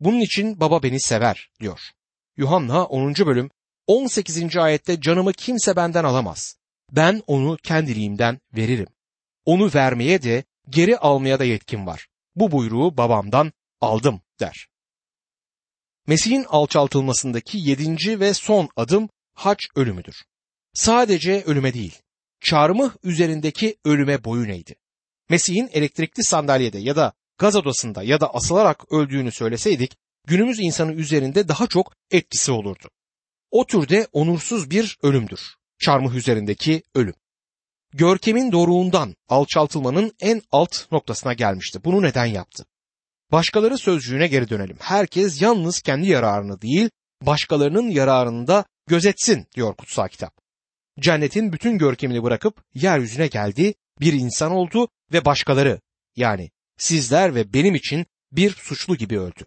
Bunun 0.00 0.20
için 0.20 0.60
baba 0.60 0.82
beni 0.82 1.00
sever 1.00 1.50
diyor. 1.60 1.80
Yuhanna 2.36 2.84
10. 2.84 3.14
bölüm 3.14 3.50
18. 3.86 4.56
ayette 4.56 5.00
canımı 5.00 5.32
kimse 5.32 5.76
benden 5.76 6.04
alamaz. 6.04 6.56
Ben 6.92 7.22
onu 7.26 7.56
kendiliğimden 7.62 8.40
veririm. 8.56 8.88
Onu 9.44 9.70
vermeye 9.74 10.22
de 10.22 10.44
geri 10.68 10.98
almaya 10.98 11.38
da 11.38 11.44
yetkim 11.44 11.86
var. 11.86 12.06
Bu 12.34 12.52
buyruğu 12.52 12.96
babamdan 12.96 13.52
aldım 13.80 14.20
der. 14.40 14.68
Mesih'in 16.06 16.44
alçaltılmasındaki 16.44 17.58
yedinci 17.58 18.20
ve 18.20 18.34
son 18.34 18.68
adım 18.76 19.08
haç 19.34 19.66
ölümüdür. 19.76 20.24
Sadece 20.74 21.42
ölüme 21.42 21.74
değil, 21.74 22.02
çarmıh 22.40 22.90
üzerindeki 23.02 23.76
ölüme 23.84 24.24
boyun 24.24 24.48
eğdi. 24.48 24.74
Mesih'in 25.30 25.68
elektrikli 25.72 26.24
sandalyede 26.24 26.78
ya 26.78 26.96
da 26.96 27.12
gaz 27.38 27.56
odasında 27.56 28.02
ya 28.02 28.20
da 28.20 28.34
asılarak 28.34 28.92
öldüğünü 28.92 29.32
söyleseydik, 29.32 29.96
günümüz 30.26 30.60
insanı 30.60 30.92
üzerinde 30.92 31.48
daha 31.48 31.66
çok 31.66 31.92
etkisi 32.10 32.52
olurdu. 32.52 32.88
O 33.50 33.66
türde 33.66 34.08
onursuz 34.12 34.70
bir 34.70 34.98
ölümdür. 35.02 35.40
çarmıh 35.78 36.14
üzerindeki 36.14 36.82
ölüm. 36.94 37.14
Görkemin 37.92 38.52
doruğundan 38.52 39.16
alçaltılmanın 39.28 40.12
en 40.20 40.42
alt 40.52 40.92
noktasına 40.92 41.32
gelmişti. 41.32 41.84
Bunu 41.84 42.02
neden 42.02 42.26
yaptı? 42.26 42.66
Başkaları 43.32 43.78
sözcüğüne 43.78 44.26
geri 44.26 44.48
dönelim. 44.48 44.76
Herkes 44.80 45.42
yalnız 45.42 45.80
kendi 45.80 46.08
yararını 46.08 46.62
değil, 46.62 46.90
başkalarının 47.22 47.88
yararını 47.88 48.46
da 48.46 48.64
gözetsin 48.86 49.46
diyor 49.56 49.74
kutsal 49.74 50.08
kitap. 50.08 50.34
Cennetin 51.00 51.52
bütün 51.52 51.78
görkemini 51.78 52.22
bırakıp 52.22 52.64
yeryüzüne 52.74 53.26
geldi, 53.26 53.74
bir 54.00 54.12
insan 54.12 54.52
oldu 54.52 54.88
ve 55.12 55.24
başkaları 55.24 55.80
yani 56.16 56.50
sizler 56.78 57.34
ve 57.34 57.52
benim 57.52 57.74
için 57.74 58.06
bir 58.32 58.50
suçlu 58.50 58.96
gibi 58.96 59.20
öldü. 59.20 59.46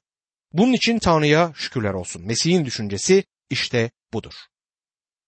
Bunun 0.53 0.73
için 0.73 0.99
Tanrı'ya 0.99 1.53
şükürler 1.55 1.93
olsun. 1.93 2.25
Mesih'in 2.25 2.65
düşüncesi 2.65 3.23
işte 3.49 3.91
budur. 4.13 4.33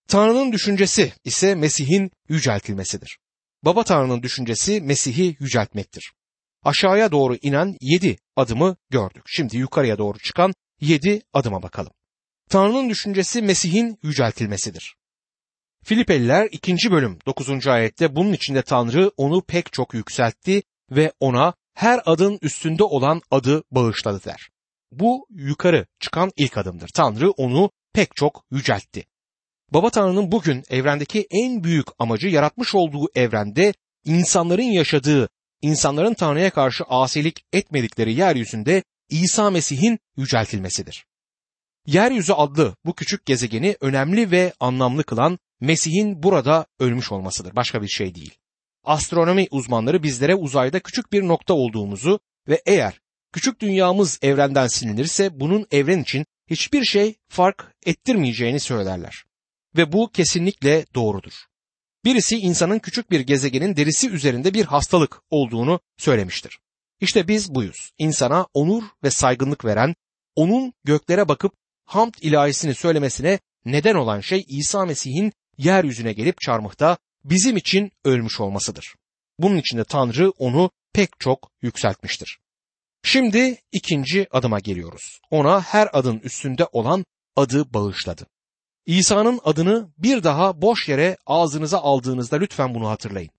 Tanrı'nın 0.07 0.51
düşüncesi 0.51 1.13
ise 1.23 1.55
Mesih'in 1.55 2.11
yüceltilmesidir. 2.29 3.17
Baba 3.63 3.83
Tanrı'nın 3.83 4.23
düşüncesi 4.23 4.81
Mesih'i 4.81 5.37
yüceltmektir. 5.39 6.13
Aşağıya 6.63 7.11
doğru 7.11 7.35
inen 7.35 7.77
yedi 7.81 8.17
adımı 8.35 8.75
gördük. 8.89 9.23
Şimdi 9.27 9.57
yukarıya 9.57 9.97
doğru 9.97 10.19
çıkan 10.19 10.53
yedi 10.81 11.21
adıma 11.33 11.63
bakalım. 11.63 11.91
Tanrı'nın 12.49 12.89
düşüncesi 12.89 13.41
Mesih'in 13.41 13.99
yüceltilmesidir. 14.03 14.95
Filipeliler 15.83 16.49
2. 16.51 16.91
bölüm 16.91 17.19
9. 17.25 17.67
ayette 17.67 18.15
bunun 18.15 18.33
içinde 18.33 18.61
Tanrı 18.61 19.11
onu 19.17 19.41
pek 19.41 19.73
çok 19.73 19.93
yükseltti 19.93 20.63
ve 20.91 21.11
ona 21.19 21.53
her 21.73 22.01
adın 22.05 22.39
üstünde 22.41 22.83
olan 22.83 23.21
adı 23.31 23.63
bağışladı 23.71 24.23
der. 24.25 24.49
Bu 24.91 25.25
yukarı 25.29 25.85
çıkan 25.99 26.31
ilk 26.37 26.57
adımdır. 26.57 26.89
Tanrı 26.93 27.31
onu 27.31 27.71
pek 27.93 28.15
çok 28.15 28.45
yüceltti. 28.51 29.05
Baba 29.73 29.89
Tanrı'nın 29.89 30.31
bugün 30.31 30.63
evrendeki 30.69 31.27
en 31.31 31.63
büyük 31.63 31.87
amacı 31.99 32.27
yaratmış 32.27 32.75
olduğu 32.75 33.07
evrende 33.15 33.73
insanların 34.05 34.71
yaşadığı, 34.71 35.29
insanların 35.61 36.13
Tanrı'ya 36.13 36.49
karşı 36.49 36.83
asilik 36.83 37.45
etmedikleri 37.53 38.13
yeryüzünde 38.13 38.83
İsa 39.09 39.49
Mesih'in 39.49 39.99
yüceltilmesidir. 40.17 41.05
Yeryüzü 41.85 42.33
adlı 42.33 42.75
bu 42.85 42.95
küçük 42.95 43.25
gezegeni 43.25 43.75
önemli 43.81 44.31
ve 44.31 44.53
anlamlı 44.59 45.03
kılan 45.03 45.39
Mesih'in 45.59 46.23
burada 46.23 46.65
ölmüş 46.79 47.11
olmasıdır. 47.11 47.55
Başka 47.55 47.81
bir 47.81 47.87
şey 47.87 48.15
değil. 48.15 48.37
Astronomi 48.83 49.47
uzmanları 49.51 50.03
bizlere 50.03 50.35
uzayda 50.35 50.79
küçük 50.79 51.11
bir 51.11 51.27
nokta 51.27 51.53
olduğumuzu 51.53 52.19
ve 52.47 52.61
eğer 52.65 53.01
küçük 53.33 53.59
dünyamız 53.59 54.19
evrenden 54.21 54.67
silinirse 54.67 55.39
bunun 55.39 55.67
evren 55.71 55.99
için 55.99 56.25
hiçbir 56.47 56.85
şey 56.85 57.15
fark 57.29 57.75
ettirmeyeceğini 57.85 58.59
söylerler. 58.59 59.25
Ve 59.77 59.91
bu 59.91 60.11
kesinlikle 60.11 60.85
doğrudur. 60.95 61.33
Birisi 62.05 62.37
insanın 62.37 62.79
küçük 62.79 63.11
bir 63.11 63.19
gezegenin 63.19 63.75
derisi 63.75 64.09
üzerinde 64.09 64.53
bir 64.53 64.65
hastalık 64.65 65.21
olduğunu 65.29 65.79
söylemiştir. 65.97 66.59
İşte 67.01 67.27
biz 67.27 67.55
buyuz. 67.55 67.91
İnsana 67.97 68.47
onur 68.53 68.83
ve 69.03 69.09
saygınlık 69.11 69.65
veren, 69.65 69.95
onun 70.35 70.73
göklere 70.83 71.27
bakıp 71.27 71.53
hamd 71.85 72.13
ilahisini 72.21 72.75
söylemesine 72.75 73.39
neden 73.65 73.95
olan 73.95 74.19
şey 74.19 74.45
İsa 74.47 74.85
Mesih'in 74.85 75.33
yeryüzüne 75.57 76.13
gelip 76.13 76.41
çarmıhta 76.41 76.97
bizim 77.23 77.57
için 77.57 77.91
ölmüş 78.05 78.39
olmasıdır. 78.39 78.95
Bunun 79.39 79.57
için 79.57 79.77
de 79.77 79.83
Tanrı 79.83 80.29
onu 80.29 80.71
pek 80.93 81.09
çok 81.19 81.51
yükseltmiştir. 81.61 82.39
Şimdi 83.03 83.57
ikinci 83.71 84.27
adıma 84.31 84.59
geliyoruz. 84.59 85.19
Ona 85.29 85.61
her 85.61 85.89
adın 85.93 86.19
üstünde 86.19 86.65
olan 86.71 87.05
adı 87.35 87.73
bağışladı. 87.73 88.27
İsa'nın 88.85 89.39
adını 89.43 89.89
bir 89.97 90.23
daha 90.23 90.61
boş 90.61 90.89
yere 90.89 91.17
ağzınıza 91.25 91.79
aldığınızda 91.79 92.35
lütfen 92.37 92.75
bunu 92.75 92.89
hatırlayın. 92.89 93.31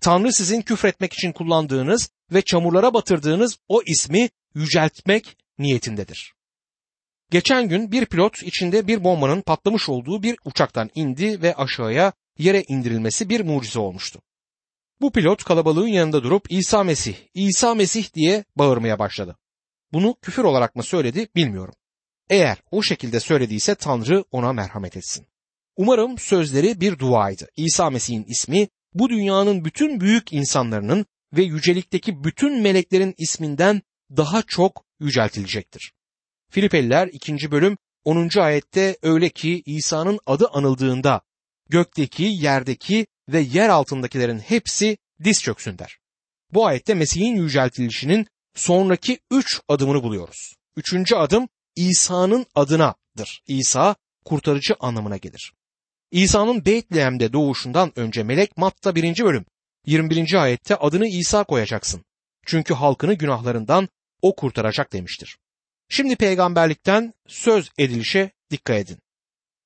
Tanrı 0.00 0.32
sizin 0.32 0.62
küfretmek 0.62 1.12
için 1.12 1.32
kullandığınız 1.32 2.10
ve 2.32 2.42
çamurlara 2.42 2.94
batırdığınız 2.94 3.58
o 3.68 3.82
ismi 3.86 4.28
yüceltmek 4.54 5.36
niyetindedir. 5.58 6.34
Geçen 7.30 7.68
gün 7.68 7.92
bir 7.92 8.06
pilot 8.06 8.42
içinde 8.42 8.86
bir 8.86 9.04
bombanın 9.04 9.40
patlamış 9.40 9.88
olduğu 9.88 10.22
bir 10.22 10.36
uçaktan 10.44 10.90
indi 10.94 11.42
ve 11.42 11.54
aşağıya 11.54 12.12
yere 12.40 12.64
indirilmesi 12.68 13.28
bir 13.28 13.40
mucize 13.40 13.78
olmuştu. 13.78 14.20
Bu 15.00 15.12
pilot 15.12 15.44
kalabalığın 15.44 15.86
yanında 15.86 16.22
durup 16.22 16.46
İsa 16.50 16.84
Mesih, 16.84 17.14
İsa 17.34 17.74
Mesih 17.74 18.14
diye 18.14 18.44
bağırmaya 18.56 18.98
başladı. 18.98 19.36
Bunu 19.92 20.16
küfür 20.22 20.44
olarak 20.44 20.76
mı 20.76 20.82
söyledi 20.82 21.28
bilmiyorum. 21.36 21.74
Eğer 22.30 22.62
o 22.70 22.82
şekilde 22.82 23.20
söylediyse 23.20 23.74
Tanrı 23.74 24.24
ona 24.30 24.52
merhamet 24.52 24.96
etsin. 24.96 25.26
Umarım 25.76 26.18
sözleri 26.18 26.80
bir 26.80 26.98
duaydı. 26.98 27.48
İsa 27.56 27.90
Mesih'in 27.90 28.24
ismi 28.24 28.68
bu 28.94 29.08
dünyanın 29.08 29.64
bütün 29.64 30.00
büyük 30.00 30.32
insanlarının 30.32 31.06
ve 31.32 31.42
yücelikteki 31.42 32.24
bütün 32.24 32.62
meleklerin 32.62 33.14
isminden 33.18 33.82
daha 34.16 34.42
çok 34.42 34.84
yüceltilecektir. 35.00 35.92
Filipeliler 36.50 37.08
2. 37.12 37.50
bölüm 37.50 37.76
10. 38.04 38.28
ayette 38.40 38.96
öyle 39.02 39.28
ki 39.28 39.62
İsa'nın 39.66 40.18
adı 40.26 40.48
anıldığında 40.48 41.20
gökteki, 41.70 42.22
yerdeki 42.22 43.06
ve 43.28 43.40
yer 43.40 43.68
altındakilerin 43.68 44.38
hepsi 44.38 44.98
diz 45.24 45.42
çöksün 45.42 45.78
der. 45.78 45.98
Bu 46.52 46.66
ayette 46.66 46.94
Mesih'in 46.94 47.36
yüceltilişinin 47.36 48.26
sonraki 48.54 49.18
üç 49.30 49.60
adımını 49.68 50.02
buluyoruz. 50.02 50.54
Üçüncü 50.76 51.14
adım 51.14 51.48
İsa'nın 51.76 52.46
adınadır. 52.54 53.42
İsa 53.46 53.96
kurtarıcı 54.24 54.74
anlamına 54.80 55.16
gelir. 55.16 55.52
İsa'nın 56.10 56.64
Beytlehem'de 56.64 57.32
doğuşundan 57.32 57.92
önce 57.96 58.22
melek 58.22 58.56
Matta 58.56 58.94
1. 58.94 59.24
bölüm 59.24 59.44
21. 59.86 60.42
ayette 60.42 60.76
adını 60.76 61.06
İsa 61.06 61.44
koyacaksın. 61.44 62.04
Çünkü 62.46 62.74
halkını 62.74 63.14
günahlarından 63.14 63.88
o 64.22 64.36
kurtaracak 64.36 64.92
demiştir. 64.92 65.38
Şimdi 65.88 66.16
peygamberlikten 66.16 67.12
söz 67.28 67.70
edilişe 67.78 68.30
dikkat 68.50 68.76
edin. 68.76 68.98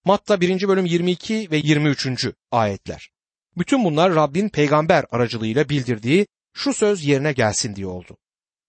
Matta 0.07 0.41
1. 0.41 0.69
bölüm 0.69 0.87
22 0.87 1.51
ve 1.51 1.57
23. 1.57 2.27
ayetler. 2.51 3.11
Bütün 3.57 3.85
bunlar 3.85 4.15
Rabbin 4.15 4.49
peygamber 4.49 5.05
aracılığıyla 5.11 5.69
bildirdiği 5.69 6.27
şu 6.53 6.75
söz 6.75 7.05
yerine 7.05 7.33
gelsin 7.33 7.77
diye 7.77 7.87
oldu. 7.87 8.17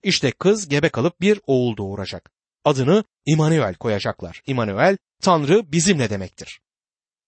İşte 0.04 0.32
kız 0.32 0.68
gebe 0.68 0.90
kalıp 0.90 1.22
bir 1.22 1.40
oğul 1.48 1.78
doğuracak. 1.78 2.32
Adını 2.64 3.04
İmanuel 3.26 3.76
koyacaklar. 3.76 4.42
İmanuel 4.48 4.98
Tanrı 5.22 5.72
bizimle 5.72 6.10
demektir. 6.10 6.60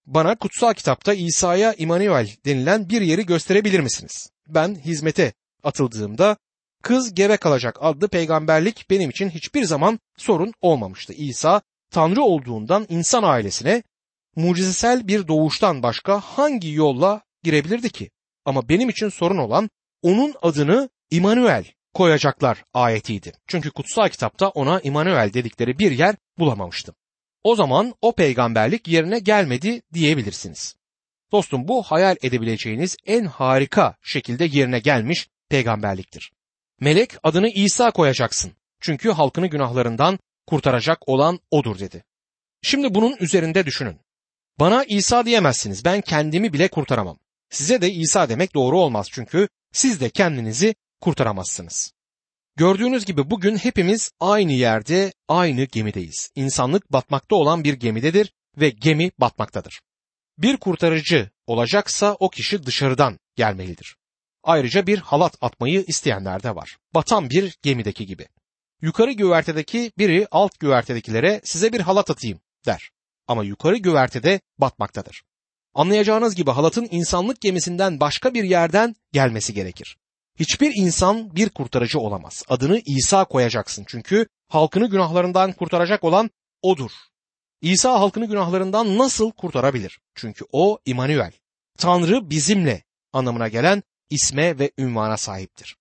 Bana 0.05 0.35
kutsal 0.35 0.73
kitapta 0.73 1.13
İsa'ya 1.13 1.73
İmanuel 1.73 2.29
denilen 2.45 2.89
bir 2.89 3.01
yeri 3.01 3.25
gösterebilir 3.25 3.79
misiniz? 3.79 4.31
Ben 4.47 4.75
hizmete 4.75 5.33
atıldığımda 5.63 6.37
kız 6.83 7.13
gebe 7.13 7.37
kalacak 7.37 7.77
adlı 7.81 8.07
peygamberlik 8.07 8.89
benim 8.89 9.09
için 9.09 9.29
hiçbir 9.29 9.63
zaman 9.63 9.99
sorun 10.17 10.53
olmamıştı. 10.61 11.13
İsa 11.13 11.61
Tanrı 11.91 12.21
olduğundan 12.21 12.85
insan 12.89 13.23
ailesine 13.23 13.83
mucizesel 14.37 15.07
bir 15.07 15.27
doğuştan 15.27 15.83
başka 15.83 16.19
hangi 16.19 16.71
yolla 16.71 17.21
girebilirdi 17.43 17.89
ki? 17.89 18.09
Ama 18.45 18.69
benim 18.69 18.89
için 18.89 19.09
sorun 19.09 19.37
olan 19.37 19.69
onun 20.01 20.33
adını 20.41 20.89
İmanuel 21.11 21.65
koyacaklar 21.93 22.63
ayetiydi. 22.73 23.33
Çünkü 23.47 23.71
kutsal 23.71 24.09
kitapta 24.09 24.49
ona 24.49 24.79
İmanuel 24.79 25.33
dedikleri 25.33 25.79
bir 25.79 25.91
yer 25.91 26.15
bulamamıştım. 26.39 26.95
O 27.43 27.55
zaman 27.55 27.93
o 28.01 28.15
peygamberlik 28.15 28.87
yerine 28.87 29.19
gelmedi 29.19 29.81
diyebilirsiniz. 29.93 30.75
Dostum 31.31 31.67
bu 31.67 31.83
hayal 31.83 32.15
edebileceğiniz 32.21 32.97
en 33.05 33.25
harika 33.25 33.95
şekilde 34.01 34.45
yerine 34.45 34.79
gelmiş 34.79 35.27
peygamberliktir. 35.49 36.31
Melek 36.79 37.13
adını 37.23 37.49
İsa 37.49 37.91
koyacaksın. 37.91 38.51
Çünkü 38.79 39.11
halkını 39.11 39.47
günahlarından 39.47 40.19
kurtaracak 40.47 41.09
olan 41.09 41.39
odur 41.51 41.79
dedi. 41.79 42.03
Şimdi 42.61 42.95
bunun 42.95 43.15
üzerinde 43.19 43.65
düşünün. 43.65 43.99
Bana 44.59 44.83
İsa 44.83 45.25
diyemezsiniz. 45.25 45.85
Ben 45.85 46.01
kendimi 46.01 46.53
bile 46.53 46.67
kurtaramam. 46.67 47.17
Size 47.49 47.81
de 47.81 47.91
İsa 47.91 48.29
demek 48.29 48.55
doğru 48.55 48.79
olmaz 48.79 49.07
çünkü 49.11 49.49
siz 49.73 50.01
de 50.01 50.09
kendinizi 50.09 50.75
kurtaramazsınız. 51.01 51.91
Gördüğünüz 52.55 53.05
gibi 53.05 53.29
bugün 53.29 53.57
hepimiz 53.57 54.11
aynı 54.19 54.51
yerde, 54.51 55.13
aynı 55.27 55.63
gemideyiz. 55.63 56.31
İnsanlık 56.35 56.93
batmakta 56.93 57.35
olan 57.35 57.63
bir 57.63 57.73
gemidedir 57.73 58.33
ve 58.57 58.69
gemi 58.69 59.11
batmaktadır. 59.17 59.81
Bir 60.37 60.57
kurtarıcı 60.57 61.29
olacaksa 61.47 62.15
o 62.19 62.29
kişi 62.29 62.65
dışarıdan 62.65 63.19
gelmelidir. 63.35 63.95
Ayrıca 64.43 64.87
bir 64.87 64.97
halat 64.97 65.37
atmayı 65.41 65.83
isteyenler 65.87 66.43
de 66.43 66.55
var. 66.55 66.77
Batan 66.93 67.29
bir 67.29 67.57
gemideki 67.61 68.05
gibi. 68.05 68.27
Yukarı 68.81 69.11
güvertedeki 69.11 69.91
biri 69.97 70.27
alt 70.31 70.59
güvertedekilere 70.59 71.41
size 71.43 71.73
bir 71.73 71.79
halat 71.79 72.09
atayım 72.09 72.39
der. 72.65 72.89
Ama 73.27 73.43
yukarı 73.43 73.77
güvertede 73.77 74.41
batmaktadır. 74.57 75.23
Anlayacağınız 75.73 76.35
gibi 76.35 76.51
halatın 76.51 76.87
insanlık 76.91 77.41
gemisinden 77.41 77.99
başka 77.99 78.33
bir 78.33 78.43
yerden 78.43 78.95
gelmesi 79.11 79.53
gerekir. 79.53 79.97
Hiçbir 80.39 80.71
insan 80.75 81.35
bir 81.35 81.49
kurtarıcı 81.49 81.99
olamaz. 81.99 82.43
Adını 82.47 82.81
İsa 82.85 83.25
koyacaksın 83.25 83.85
çünkü 83.87 84.27
halkını 84.47 84.89
günahlarından 84.89 85.51
kurtaracak 85.51 86.03
olan 86.03 86.29
odur. 86.61 86.91
İsa 87.61 87.99
halkını 87.99 88.25
günahlarından 88.25 88.97
nasıl 88.97 89.31
kurtarabilir? 89.31 89.99
Çünkü 90.15 90.45
o 90.51 90.79
İmanuel 90.85 91.31
Tanrı 91.77 92.29
bizimle 92.29 92.83
anlamına 93.13 93.47
gelen 93.47 93.83
isme 94.09 94.59
ve 94.59 94.71
ünvana 94.77 95.17
sahiptir. 95.17 95.77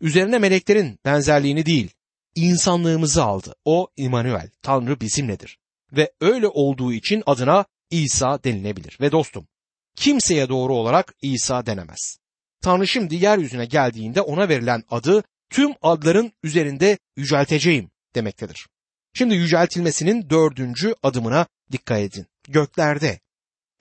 Üzerine 0.00 0.38
meleklerin 0.38 0.98
benzerliğini 1.04 1.66
değil, 1.66 1.90
insanlığımızı 2.34 3.24
aldı. 3.24 3.54
O 3.64 3.88
İmanuel, 3.96 4.50
Tanrı 4.62 5.00
bizimledir. 5.00 5.58
Ve 5.92 6.12
öyle 6.20 6.48
olduğu 6.48 6.92
için 6.92 7.22
adına 7.26 7.64
İsa 7.90 8.44
denilebilir. 8.44 8.98
Ve 9.00 9.12
dostum, 9.12 9.48
kimseye 9.96 10.48
doğru 10.48 10.74
olarak 10.74 11.14
İsa 11.22 11.66
denemez. 11.66 12.18
Tanrı 12.62 12.88
şimdi 12.88 13.14
yeryüzüne 13.14 13.64
geldiğinde 13.64 14.20
ona 14.20 14.48
verilen 14.48 14.82
adı 14.90 15.22
tüm 15.50 15.74
adların 15.82 16.32
üzerinde 16.42 16.98
yücelteceğim 17.16 17.90
demektedir. 18.14 18.66
Şimdi 19.14 19.34
yüceltilmesinin 19.34 20.30
dördüncü 20.30 20.94
adımına 21.02 21.46
dikkat 21.72 21.98
edin. 21.98 22.26
Göklerde 22.48 23.20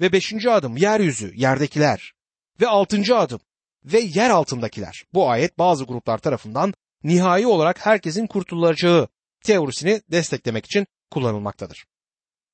ve 0.02 0.12
beşinci 0.12 0.52
adım 0.52 0.78
yeryüzü, 0.78 1.32
yerdekiler 1.36 2.13
ve 2.62 2.67
altıncı 2.67 3.17
adım 3.17 3.39
ve 3.86 4.00
yer 4.00 4.30
altındakiler. 4.30 5.04
Bu 5.13 5.30
ayet 5.30 5.58
bazı 5.58 5.84
gruplar 5.84 6.17
tarafından 6.17 6.74
nihai 7.04 7.48
olarak 7.48 7.86
herkesin 7.86 8.28
kurtulacağı 8.28 9.08
teorisini 9.43 10.02
desteklemek 10.12 10.65
için 10.65 10.88
kullanılmaktadır. 11.12 11.86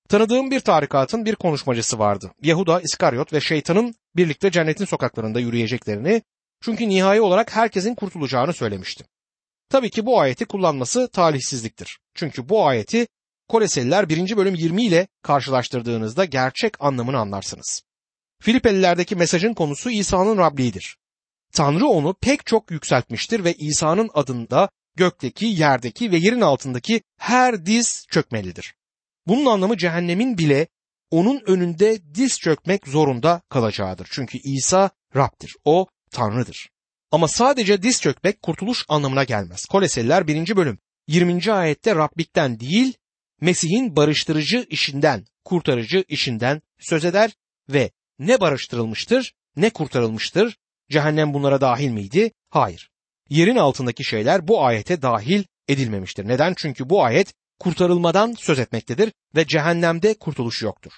Tanıdığım 0.09 0.51
bir 0.51 0.59
tarikatın 0.59 1.25
bir 1.25 1.35
konuşmacısı 1.35 1.99
vardı. 1.99 2.31
Yahuda, 2.41 2.81
İskaryot 2.81 3.33
ve 3.33 3.41
şeytanın 3.41 3.95
birlikte 4.15 4.51
cennetin 4.51 4.85
sokaklarında 4.85 5.39
yürüyeceklerini 5.39 6.21
çünkü 6.61 6.89
nihai 6.89 7.21
olarak 7.21 7.55
herkesin 7.55 7.95
kurtulacağını 7.95 8.53
söylemişti. 8.53 9.05
Tabii 9.69 9.89
ki 9.89 10.05
bu 10.05 10.19
ayeti 10.19 10.45
kullanması 10.45 11.07
talihsizliktir. 11.07 11.99
Çünkü 12.15 12.49
bu 12.49 12.65
ayeti 12.67 13.07
Koleseliler 13.47 14.09
1. 14.09 14.37
bölüm 14.37 14.55
20 14.55 14.85
ile 14.85 15.07
karşılaştırdığınızda 15.21 16.25
gerçek 16.25 16.73
anlamını 16.79 17.17
anlarsınız. 17.17 17.81
Filipelilerdeki 18.41 19.15
mesajın 19.15 19.53
konusu 19.53 19.89
İsa'nın 19.89 20.37
Rabliğidir. 20.37 20.97
Tanrı 21.53 21.87
onu 21.87 22.13
pek 22.21 22.45
çok 22.45 22.71
yükseltmiştir 22.71 23.43
ve 23.43 23.53
İsa'nın 23.53 24.09
adında 24.13 24.69
gökteki, 24.95 25.45
yerdeki 25.45 26.11
ve 26.11 26.17
yerin 26.17 26.41
altındaki 26.41 27.01
her 27.17 27.65
diz 27.65 28.05
çökmelidir. 28.11 28.75
Bunun 29.27 29.45
anlamı 29.45 29.77
cehennemin 29.77 30.37
bile 30.37 30.67
onun 31.11 31.41
önünde 31.45 32.15
diz 32.15 32.39
çökmek 32.39 32.87
zorunda 32.87 33.41
kalacağıdır. 33.49 34.07
Çünkü 34.11 34.37
İsa 34.37 34.89
Rab'dir. 35.15 35.55
O 35.65 35.87
Tanrı'dır. 36.11 36.69
Ama 37.11 37.27
sadece 37.27 37.83
diz 37.83 38.01
çökmek 38.01 38.41
kurtuluş 38.41 38.85
anlamına 38.87 39.23
gelmez. 39.23 39.65
Koleseliler 39.65 40.27
1. 40.27 40.55
bölüm 40.55 40.79
20. 41.07 41.53
ayette 41.53 41.95
Rablikten 41.95 42.59
değil 42.59 42.93
Mesih'in 43.41 43.95
barıştırıcı 43.95 44.65
işinden, 44.69 45.25
kurtarıcı 45.45 46.03
işinden 46.07 46.61
söz 46.79 47.05
eder 47.05 47.31
ve 47.69 47.91
ne 48.19 48.39
barıştırılmıştır 48.39 49.33
ne 49.55 49.69
kurtarılmıştır. 49.69 50.57
Cehennem 50.91 51.33
bunlara 51.33 51.61
dahil 51.61 51.89
miydi? 51.89 52.31
Hayır. 52.49 52.89
Yerin 53.29 53.55
altındaki 53.55 54.03
şeyler 54.03 54.47
bu 54.47 54.65
ayete 54.65 55.01
dahil 55.01 55.43
edilmemiştir. 55.67 56.27
Neden? 56.27 56.53
Çünkü 56.57 56.89
bu 56.89 57.03
ayet 57.03 57.33
kurtarılmadan 57.59 58.35
söz 58.37 58.59
etmektedir 58.59 59.13
ve 59.35 59.47
cehennemde 59.47 60.13
kurtuluş 60.13 60.61
yoktur. 60.61 60.91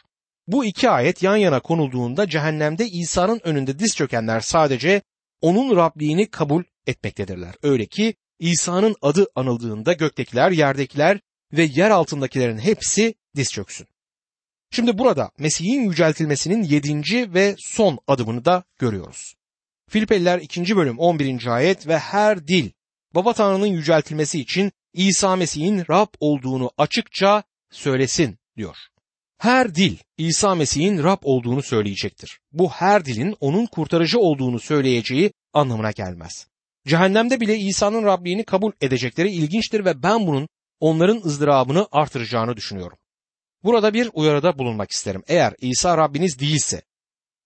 Bu 0.48 0.65
iki 0.65 0.89
ayet 0.89 1.24
yan 1.24 1.38
yana 1.38 1.60
konulduğunda 1.60 2.30
cehennemde 2.30 2.88
İsa'nın 2.88 3.41
önünde 3.43 3.80
diz 3.80 3.96
çökenler 3.96 4.39
sadece 4.39 5.02
onun 5.41 5.76
Rabliğini 5.76 6.30
kabul 6.30 6.63
etmektedirler. 6.88 7.56
Öyle 7.63 7.86
ki 7.86 8.15
İsa'nın 8.39 8.96
adı 9.02 9.28
anıldığında 9.36 9.93
göktekiler, 9.93 10.52
yerdekiler 10.52 11.20
ve 11.54 11.63
yer 11.63 11.89
altındakilerin 11.89 12.58
hepsi 12.58 13.15
diz 13.36 13.52
çöksün. 13.52 13.88
Şimdi 14.72 14.98
burada 14.98 15.32
Mesih'in 15.39 15.82
yüceltilmesinin 15.82 16.63
yedinci 16.63 17.34
ve 17.34 17.56
son 17.60 18.00
adımını 18.08 18.46
da 18.46 18.63
görüyoruz. 18.80 19.36
Filipeliler 19.89 20.39
2. 20.39 20.76
bölüm 20.76 21.00
11. 21.00 21.46
ayet 21.48 21.88
ve 21.88 22.00
her 22.00 22.48
dil 22.48 22.72
Baba 23.15 23.34
Tanrı'nın 23.34 23.67
yüceltilmesi 23.67 24.39
için 24.39 24.72
İsa 24.97 25.36
Mesih'in 25.36 25.83
Rab 25.89 26.07
olduğunu 26.19 26.71
açıkça 26.77 27.43
söylesin 27.71 28.38
diyor. 28.57 28.77
Her 29.38 29.75
dil 29.75 29.97
İsa 30.17 30.55
Mesih'in 30.55 31.03
Rab 31.03 31.17
olduğunu 31.23 31.63
söyleyecektir. 31.63 32.39
Bu 32.51 32.69
her 32.69 33.05
dilin 33.05 33.36
onun 33.39 33.65
kurtarıcı 33.65 34.19
olduğunu 34.19 34.60
söyleyeceği 34.60 35.31
anlamına 35.53 35.91
gelmez. 35.91 36.47
Cehennemde 36.88 37.39
bile 37.39 37.57
İsa'nın 37.57 38.03
Rabliğini 38.03 38.43
kabul 38.43 38.71
edecekleri 38.81 39.31
ilginçtir 39.31 39.86
ve 39.86 40.03
ben 40.03 40.27
bunun 40.27 40.47
onların 40.79 41.21
ızdırabını 41.25 41.88
artıracağını 41.91 42.57
düşünüyorum. 42.57 42.97
Burada 43.63 43.93
bir 43.93 44.10
uyarıda 44.13 44.60
bulunmak 44.60 44.91
isterim. 44.91 45.23
Eğer 45.27 45.53
İsa 45.62 45.97
Rabbiniz 45.97 46.39
değilse, 46.39 46.81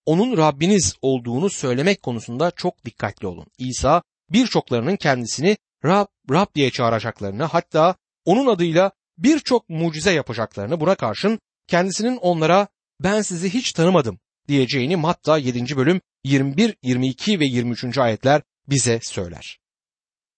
onun 0.06 0.38
Rabbiniz 0.38 0.96
olduğunu 1.02 1.50
söylemek 1.50 2.02
konusunda 2.02 2.52
çok 2.52 2.86
dikkatli 2.86 3.28
olun. 3.28 3.46
İsa 3.58 4.04
birçoklarının 4.30 4.96
kendisini 4.96 5.58
Rab, 5.86 6.08
Rab 6.32 6.56
diye 6.56 6.72
çağıracaklarını 6.72 7.44
hatta 7.44 7.96
onun 8.26 8.48
adıyla 8.48 8.92
birçok 9.18 9.70
mucize 9.70 10.12
yapacaklarını 10.12 10.80
buna 10.80 10.96
karşın 10.96 11.40
kendisinin 11.68 12.18
onlara 12.18 12.68
ben 13.00 13.22
sizi 13.22 13.54
hiç 13.54 13.72
tanımadım 13.72 14.20
diyeceğini 14.48 14.96
Matta 14.96 15.38
7. 15.38 15.78
bölüm 15.78 16.02
21, 16.24 16.76
22 16.84 17.40
ve 17.40 17.46
23. 17.46 17.98
ayetler 17.98 18.42
bize 18.70 19.00
söyler. 19.04 19.60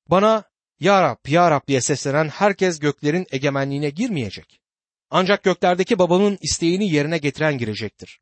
Bana 0.09 0.43
Ya 0.79 1.01
Rab, 1.01 1.27
Ya 1.27 1.51
Rab 1.51 1.67
diye 1.67 1.81
seslenen 1.81 2.29
herkes 2.29 2.79
göklerin 2.79 3.27
egemenliğine 3.31 3.89
girmeyecek. 3.89 4.59
Ancak 5.09 5.43
göklerdeki 5.43 5.99
babamın 5.99 6.37
isteğini 6.41 6.89
yerine 6.89 7.17
getiren 7.17 7.57
girecektir. 7.57 8.19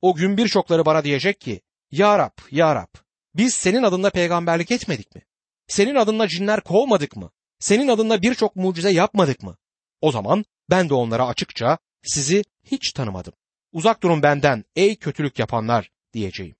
O 0.00 0.14
gün 0.14 0.36
birçokları 0.36 0.86
bana 0.86 1.04
diyecek 1.04 1.40
ki, 1.40 1.60
Ya 1.90 2.18
Rab, 2.18 2.38
Ya 2.50 2.74
Rab, 2.74 2.94
biz 3.34 3.54
senin 3.54 3.82
adında 3.82 4.10
peygamberlik 4.10 4.70
etmedik 4.70 5.14
mi? 5.14 5.22
Senin 5.68 5.94
adınla 5.94 6.28
cinler 6.28 6.60
kovmadık 6.60 7.16
mı? 7.16 7.30
Senin 7.58 7.88
adınla 7.88 8.22
birçok 8.22 8.56
mucize 8.56 8.90
yapmadık 8.90 9.42
mı? 9.42 9.56
O 10.00 10.12
zaman 10.12 10.44
ben 10.70 10.88
de 10.88 10.94
onlara 10.94 11.26
açıkça 11.26 11.78
sizi 12.02 12.44
hiç 12.64 12.92
tanımadım. 12.92 13.32
Uzak 13.72 14.02
durun 14.02 14.22
benden 14.22 14.64
ey 14.76 14.96
kötülük 14.96 15.38
yapanlar 15.38 15.90
diyeceğim. 16.12 16.56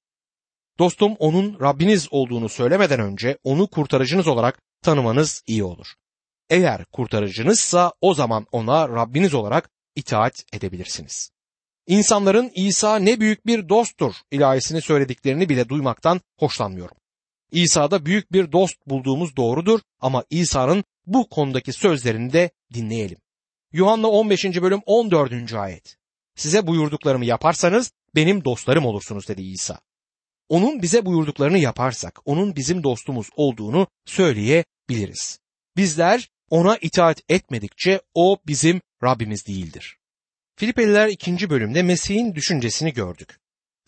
Dostum 0.79 1.17
onun 1.19 1.61
Rabbiniz 1.61 2.09
olduğunu 2.11 2.49
söylemeden 2.49 3.01
önce 3.01 3.39
onu 3.45 3.67
kurtarıcınız 3.67 4.29
olarak 4.29 4.63
tanımanız 4.83 5.43
iyi 5.47 5.65
olur. 5.65 5.87
Eğer 6.51 6.85
kurtarıcınızsa 6.85 7.93
o 8.01 8.15
zaman 8.15 8.47
ona 8.53 8.89
Rabbiniz 8.89 9.35
olarak 9.35 9.71
itaat 9.97 10.45
edebilirsiniz. 10.53 11.31
İnsanların 11.87 12.51
İsa 12.55 12.97
ne 12.97 13.21
büyük 13.21 13.47
bir 13.47 13.69
dosttur 13.69 14.15
ilahisini 14.31 14.83
söylediklerini 14.83 15.49
bile 15.49 15.69
duymaktan 15.69 16.21
hoşlanmıyorum. 16.39 16.97
İsa'da 17.53 18.07
büyük 18.07 18.33
bir 18.33 18.53
dost 18.53 18.87
bulduğumuz 18.87 19.37
doğrudur 19.37 19.81
ama 20.01 20.25
İsa'nın 20.31 20.85
bu 21.07 21.29
konudaki 21.29 21.73
sözlerini 21.73 22.33
de 22.33 22.51
dinleyelim. 22.75 23.19
Yuhanna 23.73 24.11
15. 24.11 24.45
bölüm 24.45 24.81
14. 24.87 25.55
ayet. 25.55 25.97
Size 26.37 26.67
buyurduklarımı 26.67 27.25
yaparsanız 27.25 27.93
benim 28.15 28.45
dostlarım 28.45 28.87
olursunuz 28.87 29.29
dedi 29.29 29.43
İsa. 29.43 29.81
Onun 30.49 30.83
bize 30.83 31.07
buyurduklarını 31.07 31.59
yaparsak 31.59 32.21
onun 32.25 32.57
bizim 32.57 32.83
dostumuz 32.83 33.29
olduğunu 33.37 33.87
söyleyebiliriz. 34.07 35.39
Bizler 35.77 36.29
ona 36.51 36.77
itaat 36.77 37.21
etmedikçe 37.29 38.01
o 38.15 38.39
bizim 38.47 38.81
Rabbimiz 39.03 39.47
değildir. 39.47 39.97
Filipeliler 40.57 41.09
2. 41.09 41.51
bölümde 41.51 41.83
Mesih'in 41.83 42.35
düşüncesini 42.35 42.93
gördük 42.93 43.39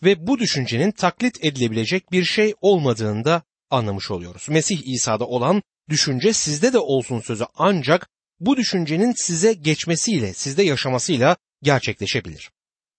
ve 0.03 0.27
bu 0.27 0.39
düşüncenin 0.39 0.91
taklit 0.91 1.45
edilebilecek 1.45 2.11
bir 2.11 2.23
şey 2.23 2.53
olmadığını 2.61 3.25
da 3.25 3.43
anlamış 3.69 4.11
oluyoruz. 4.11 4.49
Mesih 4.49 4.81
İsa'da 4.85 5.25
olan 5.27 5.61
düşünce 5.89 6.33
sizde 6.33 6.73
de 6.73 6.79
olsun 6.79 7.19
sözü 7.19 7.45
ancak 7.55 8.07
bu 8.39 8.57
düşüncenin 8.57 9.13
size 9.17 9.53
geçmesiyle, 9.53 10.33
sizde 10.33 10.63
yaşamasıyla 10.63 11.37
gerçekleşebilir. 11.63 12.51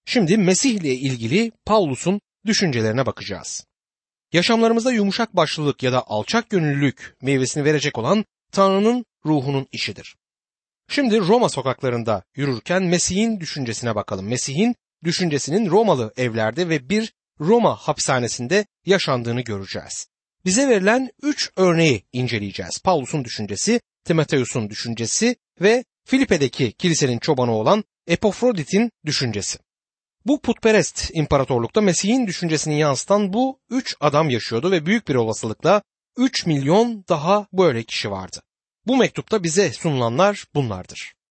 Şimdi 0.05 0.39
Mesih 0.39 0.75
ile 0.75 0.95
ilgili 0.95 1.53
Paulus'un 1.65 2.21
düşüncelerine 2.47 3.07
bakacağız. 3.07 3.67
Yaşamlarımızda 4.33 4.93
yumuşak 4.93 5.37
başlılık 5.37 5.83
ya 5.83 5.93
da 5.93 6.07
alçak 6.07 6.51
gönüllülük 6.51 7.17
meyvesini 7.23 7.65
verecek 7.65 7.99
olan 7.99 8.25
Tanrı'nın 8.53 9.05
ruhunun 9.27 9.67
işidir. 9.73 10.17
Şimdi 10.89 11.19
Roma 11.19 11.49
sokaklarında 11.49 12.23
yürürken 12.37 12.83
Mesih'in 12.83 13.41
düşüncesine 13.41 13.95
bakalım. 13.95 14.29
Mesih'in 14.29 14.75
düşüncesinin 15.05 15.71
Romalı 15.71 16.13
evlerde 16.17 16.69
ve 16.69 16.89
bir 16.89 17.13
Roma 17.41 17.77
hapishanesinde 17.77 18.67
yaşandığını 18.87 19.41
göreceğiz. 19.41 20.07
Bize 20.47 20.69
verilen 20.69 21.11
üç 21.23 21.51
örneği 21.57 22.03
inceleyeceğiz. 22.13 22.79
Paulus'un 22.85 23.25
düşüncesi, 23.25 23.81
Timoteus'un 24.05 24.71
düşüncesi 24.71 25.37
ve 25.61 25.85
Filipe'deki 26.05 26.73
kilisenin 26.73 27.19
çobanı 27.19 27.53
olan 27.53 27.85
Epofrodit'in 28.07 28.91
düşüncesi. 29.07 29.59
Bu 30.27 30.41
putperest 30.41 31.11
imparatorlukta 31.15 31.81
Mesih'in 31.81 32.27
düşüncesini 32.27 32.79
yansıtan 32.79 33.33
bu 33.33 33.61
üç 33.71 33.97
adam 34.01 34.31
yaşıyordu 34.31 34.71
ve 34.71 34.87
büyük 34.87 35.09
bir 35.09 35.15
olasılıkla 35.15 35.83
3 36.17 36.47
milyon 36.47 37.05
daha 37.09 37.47
böyle 37.53 37.83
kişi 37.83 38.11
vardı. 38.11 38.43
Bu 38.87 38.97
mektupta 38.97 39.43
bize 39.43 39.73
sunulanlar 39.73 40.45
bunlardır. 40.55 41.16